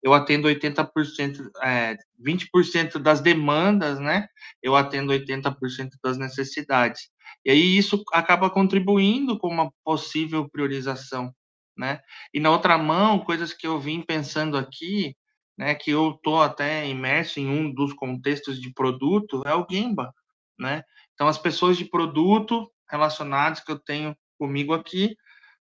[0.01, 4.27] eu atendo 80%, é, 20% das demandas, né?
[4.61, 7.09] Eu atendo 80% das necessidades.
[7.45, 11.33] E aí isso acaba contribuindo com uma possível priorização,
[11.77, 11.99] né?
[12.33, 15.15] E na outra mão, coisas que eu vim pensando aqui,
[15.57, 20.13] né, que eu tô até imerso em um dos contextos de produto, é o Gemba,
[20.57, 20.83] né?
[21.13, 25.15] Então as pessoas de produto relacionadas que eu tenho comigo aqui,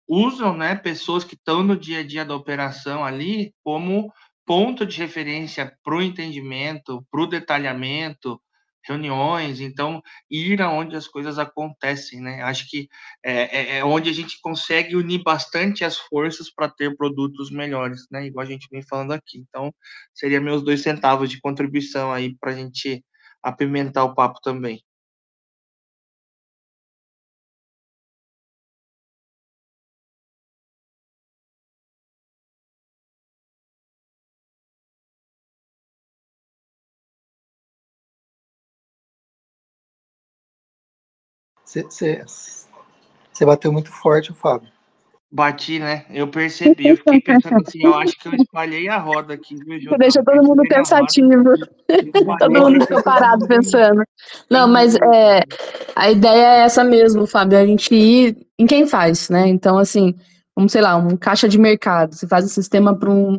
[0.08, 4.12] usam, né, pessoas que estão no dia a dia da operação ali como
[4.46, 8.40] ponto de referência para o entendimento, para o detalhamento,
[8.88, 12.42] reuniões, então ir aonde as coisas acontecem, né?
[12.44, 12.88] Acho que
[13.24, 18.06] é, é, é onde a gente consegue unir bastante as forças para ter produtos melhores,
[18.12, 18.26] né?
[18.28, 19.40] Igual a gente vem falando aqui.
[19.40, 19.74] Então,
[20.14, 23.04] seria meus dois centavos de contribuição aí para a gente
[23.42, 24.82] apimentar o papo também.
[41.84, 44.70] Você bateu muito forte, Fábio.
[45.32, 46.06] Bati, né?
[46.10, 46.88] Eu percebi.
[46.88, 50.42] Eu fiquei pensando assim, eu acho que eu espalhei a roda aqui, viu, Deixa todo
[50.42, 51.44] mundo pensativo.
[52.40, 54.02] todo mundo ficou parado pensando.
[54.50, 55.42] Não, mas é,
[55.94, 57.58] a ideia é essa mesmo, Fábio.
[57.58, 59.46] A gente ir em quem faz, né?
[59.48, 60.16] Então, assim,
[60.56, 62.16] como sei lá, um caixa de mercado.
[62.16, 63.38] Você faz um sistema para um,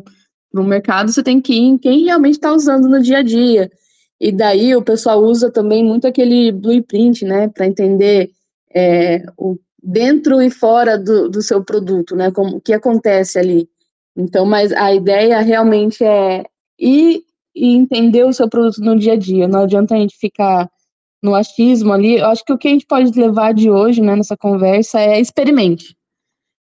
[0.53, 3.71] um mercado, você tem que ir em quem realmente está usando no dia a dia.
[4.19, 8.31] E daí o pessoal usa também muito aquele blueprint, né, para entender
[8.73, 13.69] é, o dentro e fora do, do seu produto, né, como o que acontece ali.
[14.15, 16.43] Então, mas a ideia realmente é
[16.79, 17.21] ir
[17.55, 19.47] e entender o seu produto no dia a dia.
[19.47, 20.69] Não adianta a gente ficar
[21.21, 22.17] no achismo ali.
[22.17, 25.19] Eu acho que o que a gente pode levar de hoje, né, nessa conversa é
[25.19, 25.95] experimente.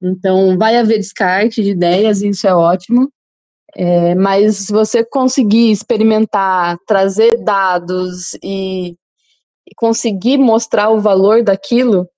[0.03, 3.11] Então, vai haver descarte de ideias, e isso é ótimo.
[3.77, 8.91] É, mas você conseguir experimentar, trazer dados e,
[9.69, 12.09] e conseguir mostrar o valor daquilo,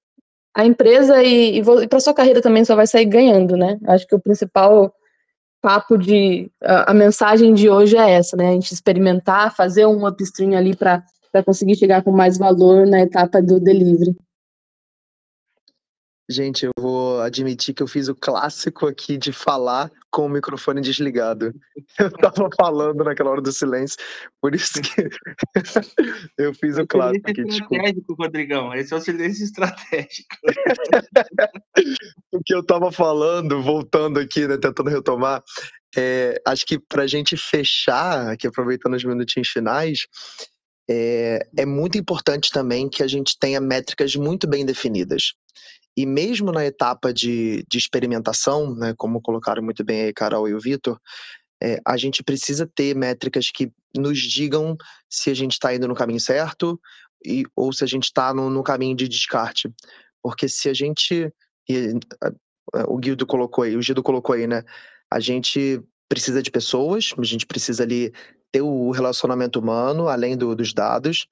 [0.55, 3.79] a empresa e, e, e para sua carreira também só vai sair ganhando, né?
[3.87, 4.93] Acho que o principal
[5.61, 8.49] papo de a, a, mensagem de hoje é essa, né?
[8.49, 11.03] A gente experimentar, fazer um upstream ali para
[11.45, 14.17] conseguir chegar com mais valor na etapa do delivery.
[16.29, 20.81] Gente, eu vou admitir que eu fiz o clássico aqui de falar com o microfone
[20.81, 21.53] desligado.
[22.01, 23.99] Eu tava falando naquela hora do silêncio,
[24.41, 25.09] por isso que
[26.39, 27.43] eu fiz o clássico aqui.
[27.43, 28.73] estratégico, Rodrigão.
[28.73, 30.35] Esse é o silêncio estratégico.
[32.33, 35.43] o que eu tava falando, voltando aqui, né, tentando retomar,
[35.95, 40.07] é, acho que para a gente fechar, aqui aproveitando os minutinhos finais,
[40.89, 45.35] é, é muito importante também que a gente tenha métricas muito bem definidas.
[45.97, 50.55] E mesmo na etapa de, de experimentação, né, como colocaram muito bem aí Carol e
[50.55, 51.01] o Vitor,
[51.63, 54.77] é, a gente precisa ter métricas que nos digam
[55.09, 56.79] se a gente está indo no caminho certo
[57.25, 59.71] e, ou se a gente está no, no, caminho de descarte.
[60.23, 61.33] Porque se a gente.
[61.69, 62.33] E, a,
[62.89, 64.63] o Guido colocou aí, o Guido colocou aí, né?
[65.11, 68.13] A gente precisa de pessoas, a gente precisa ali
[68.53, 71.27] ter o relacionamento humano, além do, dos dados,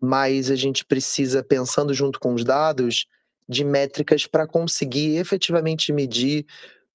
[0.00, 3.06] mas a gente precisa, pensando junto com os dados,
[3.50, 6.46] de métricas para conseguir efetivamente medir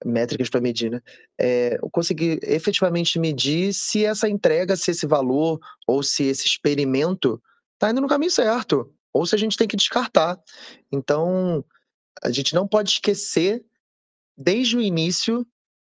[0.06, 1.02] métricas para medir, né?
[1.38, 7.42] É, conseguir efetivamente medir se essa entrega, se esse valor ou se esse experimento
[7.74, 10.40] está indo no caminho certo, ou se a gente tem que descartar.
[10.92, 11.64] Então,
[12.24, 13.66] a gente não pode esquecer
[14.38, 15.46] desde o início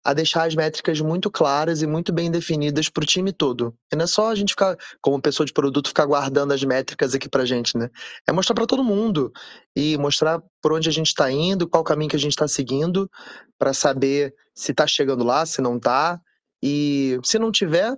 [0.03, 3.73] a deixar as métricas muito claras e muito bem definidas para o time todo.
[3.91, 7.15] E não é só a gente ficar, como pessoa de produto, ficar guardando as métricas
[7.15, 7.89] aqui para gente, né?
[8.27, 9.31] É mostrar para todo mundo
[9.75, 13.09] e mostrar por onde a gente está indo, qual caminho que a gente está seguindo,
[13.57, 16.19] para saber se está chegando lá, se não está.
[16.61, 17.95] E se não tiver,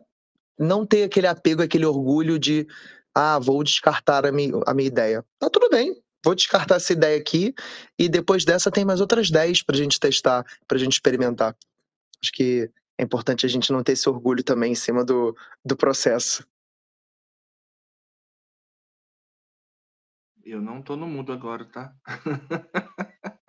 [0.60, 2.68] não ter aquele apego, aquele orgulho de,
[3.14, 5.26] ah, vou descartar a minha, a minha ideia.
[5.39, 7.53] Tá tudo bem, vou descartar essa ideia aqui
[7.97, 11.56] e depois dessa tem mais outras 10 para a gente testar, para a gente experimentar.
[12.26, 15.78] Acho que é importante a gente não ter esse orgulho também em cima do, do
[15.78, 16.43] processo.
[20.43, 21.93] Eu não tô no mudo agora, tá?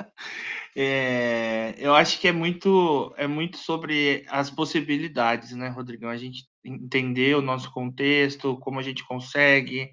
[0.77, 6.11] é, eu acho que é muito, é muito sobre as possibilidades, né, Rodrigão?
[6.11, 9.91] A gente entender o nosso contexto, como a gente consegue,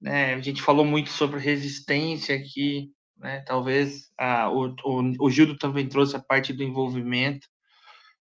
[0.00, 0.34] né?
[0.34, 3.40] A gente falou muito sobre resistência aqui, né?
[3.40, 7.48] Talvez ah, o, o, o Gildo também trouxe a parte do envolvimento.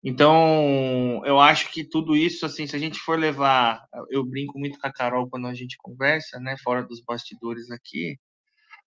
[0.09, 4.79] Então, eu acho que tudo isso, assim, se a gente for levar, eu brinco muito
[4.79, 8.17] com a Carol quando a gente conversa, né, fora dos bastidores aqui,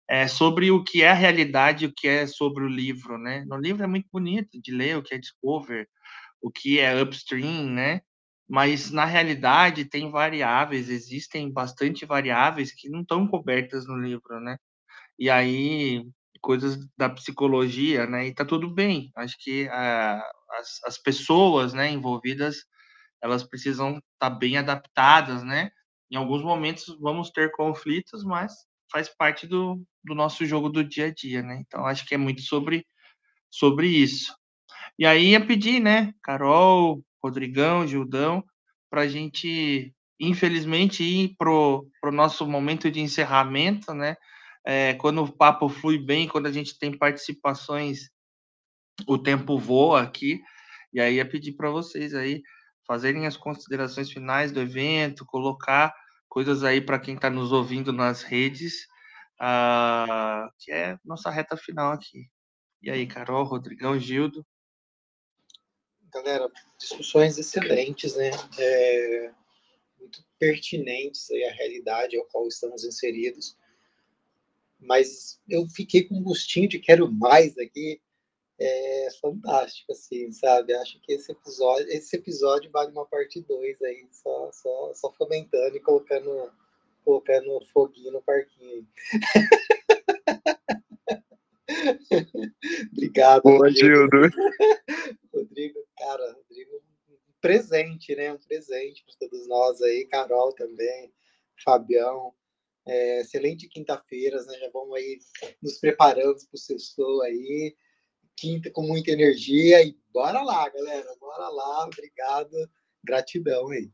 [0.09, 3.45] é sobre o que é a realidade, o que é sobre o livro, né?
[3.49, 5.89] No livro é muito bonito de ler o que é discover,
[6.41, 8.01] o que é upstream, né?
[8.49, 14.57] Mas na realidade tem variáveis, existem bastante variáveis que não estão cobertas no livro, né?
[15.19, 16.05] E aí
[16.41, 18.27] coisas da psicologia, né?
[18.29, 19.11] E tá tudo bem.
[19.17, 20.23] Acho que a,
[20.59, 22.65] as, as pessoas, né, envolvidas,
[23.23, 25.71] elas precisam estar tá bem adaptadas, né?
[26.11, 28.53] Em alguns momentos vamos ter conflitos, mas
[28.91, 31.63] faz parte do, do nosso jogo do dia a dia, né?
[31.67, 32.87] Então acho que é muito sobre
[33.51, 34.35] sobre isso.
[34.99, 38.45] E aí ia pedir, né, Carol, Rodrigão, Gildão,
[38.91, 44.17] para a gente, infelizmente, ir pro, pro nosso momento de encerramento, né?
[44.71, 48.11] É, quando o papo flui bem, quando a gente tem participações,
[49.07, 50.43] o tempo voa aqui.
[50.93, 52.43] E aí ia pedir para vocês aí
[52.87, 55.95] fazerem as considerações finais do evento, colocar
[56.29, 58.85] coisas aí para quem está nos ouvindo nas redes,
[59.41, 62.29] uh, que é nossa reta final aqui.
[62.83, 64.47] E aí, Carol, Rodrigão, Gildo?
[66.13, 66.47] Galera,
[66.79, 68.33] discussões excelentes, né?
[68.59, 69.31] É,
[69.99, 73.57] muito pertinentes aí à realidade ao qual estamos inseridos
[74.79, 78.01] mas eu fiquei com um gostinho de quero mais aqui.
[78.61, 80.75] É fantástico, assim, sabe?
[80.75, 85.77] Acho que esse episódio, esse episódio vale uma parte 2 aí, só, só, só fomentando
[85.77, 86.51] e colocando,
[87.05, 88.87] colocando foguinho no parquinho.
[92.93, 93.43] Obrigado.
[93.71, 94.17] Gildo.
[95.33, 98.33] Rodrigo, cara, Rodrigo, um presente, né?
[98.33, 101.13] Um presente para todos nós aí, Carol também,
[101.65, 102.35] Fabião.
[102.89, 104.59] É, excelente quinta-feira, né?
[104.59, 105.19] Já vamos aí
[105.63, 107.77] nos preparando para o sextou aí.
[108.37, 111.15] Quinta com muita energia e bora lá, galera.
[111.21, 111.85] Bora lá.
[111.85, 112.71] Obrigado.
[113.05, 113.91] Gratidão aí.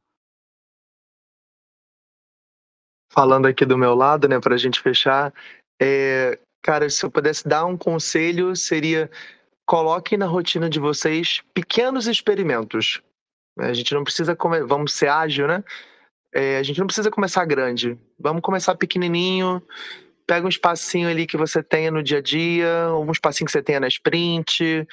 [3.14, 5.32] falando aqui do meu lado, né, para a gente fechar.
[5.80, 9.09] É, cara, se eu pudesse dar um conselho, seria
[9.64, 13.01] coloquem na rotina de vocês pequenos experimentos.
[13.57, 15.62] A gente não precisa comer, vamos ser ágil, né?
[16.35, 17.97] É, a gente não precisa começar grande.
[18.18, 19.62] Vamos começar pequenininho.
[20.26, 23.62] Pega um espacinho ali que você tenha no dia a dia, um espacinho que você
[23.62, 24.87] tenha na sprint.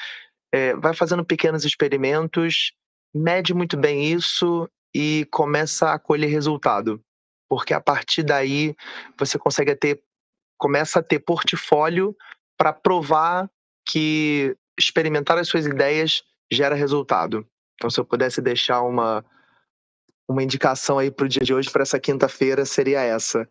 [0.53, 2.73] É, vai fazendo pequenos experimentos,
[3.15, 7.01] mede muito bem isso e começa a colher resultado.
[7.49, 8.75] Porque a partir daí
[9.17, 10.03] você consegue ter,
[10.59, 12.15] começa a ter portfólio
[12.57, 13.49] para provar
[13.87, 16.21] que experimentar as suas ideias
[16.51, 17.47] gera resultado.
[17.75, 19.25] Então, se eu pudesse deixar uma,
[20.31, 23.47] uma indicação aí para o dia de hoje, para essa quinta-feira, seria essa.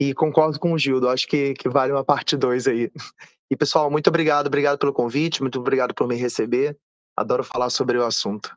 [0.00, 2.90] E concordo com o Gildo, acho que, que vale uma parte 2 aí.
[3.50, 6.76] E, pessoal, muito obrigado, obrigado pelo convite, muito obrigado por me receber.
[7.14, 8.50] Adoro falar sobre o assunto.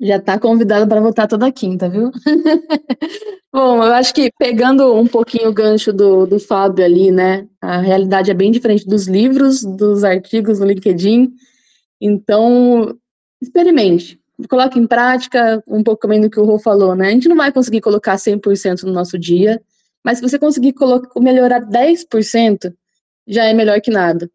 [0.00, 2.10] Já está convidado para votar toda quinta, viu?
[3.52, 7.46] Bom, eu acho que pegando um pouquinho o gancho do, do Fábio ali, né?
[7.60, 11.30] A realidade é bem diferente dos livros, dos artigos no LinkedIn.
[12.00, 12.98] Então,
[13.40, 14.18] experimente.
[14.48, 17.08] Coloque em prática um pouco também do que o Rô falou, né?
[17.08, 19.60] A gente não vai conseguir colocar 100% no nosso dia,
[20.04, 20.74] mas se você conseguir
[21.20, 22.72] melhorar 10%,
[23.26, 24.30] já é melhor que nada.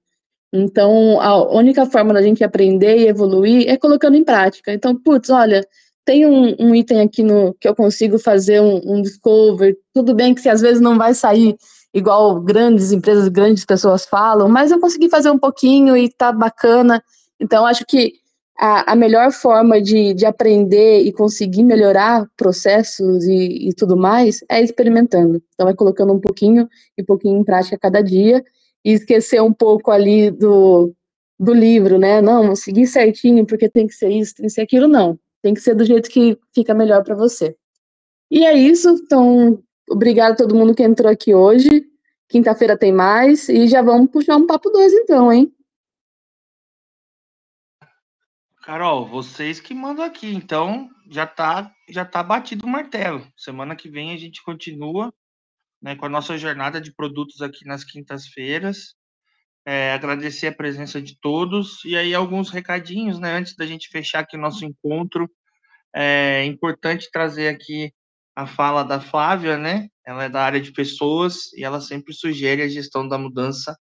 [0.54, 4.74] Então, a única forma da gente aprender e evoluir é colocando em prática.
[4.74, 5.66] Então, putz, olha,
[6.06, 9.78] tem um, um item aqui no que eu consigo fazer um, um, discover.
[9.94, 11.58] Tudo bem que se às vezes não vai sair
[11.94, 17.04] igual grandes empresas, grandes pessoas falam, mas eu consegui fazer um pouquinho e tá bacana.
[17.40, 18.14] Então, acho que
[18.58, 24.40] a, a melhor forma de, de aprender e conseguir melhorar processos e, e tudo mais
[24.50, 25.42] é experimentando.
[25.54, 28.44] Então, vai colocando um pouquinho e pouquinho em prática cada dia
[28.84, 30.92] e esquecer um pouco ali do,
[31.40, 32.20] do livro, né?
[32.22, 35.20] Não, seguir certinho porque tem que ser isso, tem que ser aquilo, não.
[35.42, 37.56] Tem que ser do jeito que fica melhor para você.
[38.32, 41.86] E é isso, então, obrigado a todo mundo que entrou aqui hoje.
[42.28, 45.54] Quinta-feira tem mais e já vamos puxar um papo dois então, hein?
[48.68, 53.26] Carol, vocês que mandam aqui, então já tá já tá batido o martelo.
[53.38, 55.14] Semana que vem a gente continua
[55.82, 58.94] né, com a nossa jornada de produtos aqui nas quintas-feiras.
[59.66, 64.20] É, agradecer a presença de todos e aí alguns recadinhos, né, antes da gente fechar
[64.20, 65.32] aqui o nosso encontro.
[65.96, 67.94] É importante trazer aqui
[68.36, 69.88] a fala da Flávia, né?
[70.06, 73.78] Ela é da área de pessoas e ela sempre sugere a gestão da mudança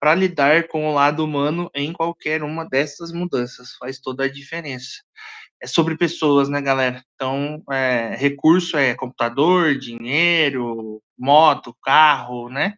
[0.00, 3.74] para lidar com o lado humano em qualquer uma dessas mudanças.
[3.76, 5.02] Faz toda a diferença
[5.64, 7.02] é sobre pessoas, né, galera?
[7.14, 12.74] Então, é, recurso é computador, dinheiro, moto, carro, né?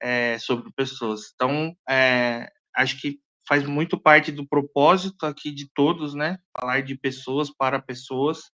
[0.00, 1.32] É, sobre pessoas.
[1.34, 6.38] Então, é, acho que faz muito parte do propósito aqui de todos, né?
[6.56, 8.52] Falar de pessoas para pessoas.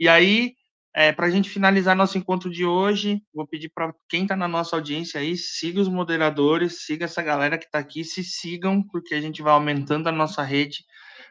[0.00, 0.54] E aí,
[0.96, 4.48] é, para a gente finalizar nosso encontro de hoje, vou pedir para quem está na
[4.48, 9.14] nossa audiência aí, siga os moderadores, siga essa galera que está aqui, se sigam, porque
[9.14, 10.84] a gente vai aumentando a nossa rede,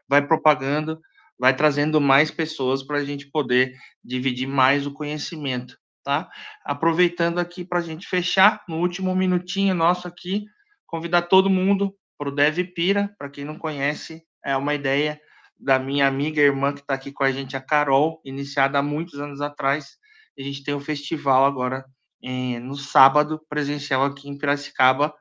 [0.07, 0.99] vai propagando
[1.37, 6.29] vai trazendo mais pessoas para a gente poder dividir mais o conhecimento, tá?
[6.63, 10.45] Aproveitando aqui para a gente fechar, no último minutinho nosso aqui,
[10.87, 15.19] convidar todo mundo para o Dev Pira, para quem não conhece, é uma ideia
[15.57, 18.83] da minha amiga e irmã que está aqui com a gente, a Carol, iniciada há
[18.83, 19.97] muitos anos atrás.
[20.37, 21.85] A gente tem um festival agora
[22.21, 25.13] em, no sábado, presencial aqui em Piracicaba.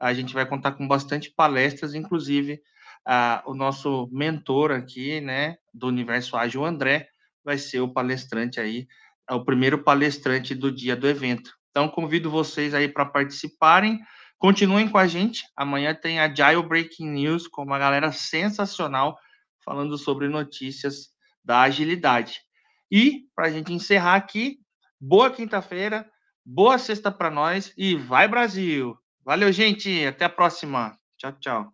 [0.00, 2.60] A gente vai contar com bastante palestras, inclusive
[3.46, 7.08] o nosso mentor aqui, né, do Universo Ágil, André,
[7.44, 8.88] vai ser o palestrante aí,
[9.30, 11.52] é o primeiro palestrante do dia do evento.
[11.70, 14.00] Então, convido vocês aí para participarem.
[14.38, 15.44] Continuem com a gente.
[15.56, 19.16] Amanhã tem a Agile Breaking News com uma galera sensacional
[19.66, 21.10] falando sobre notícias
[21.44, 22.40] da agilidade.
[22.90, 24.60] E, para a gente encerrar aqui,
[24.98, 26.08] boa quinta-feira,
[26.44, 28.96] boa sexta para nós e vai Brasil!
[29.26, 30.06] Valeu, gente.
[30.06, 30.96] Até a próxima.
[31.18, 31.72] Tchau, tchau.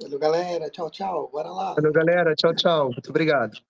[0.00, 0.70] Valeu, galera.
[0.70, 1.28] Tchau, tchau.
[1.30, 1.74] Bora lá.
[1.74, 2.34] Valeu, galera.
[2.34, 2.84] Tchau, tchau.
[2.86, 3.60] Muito obrigado.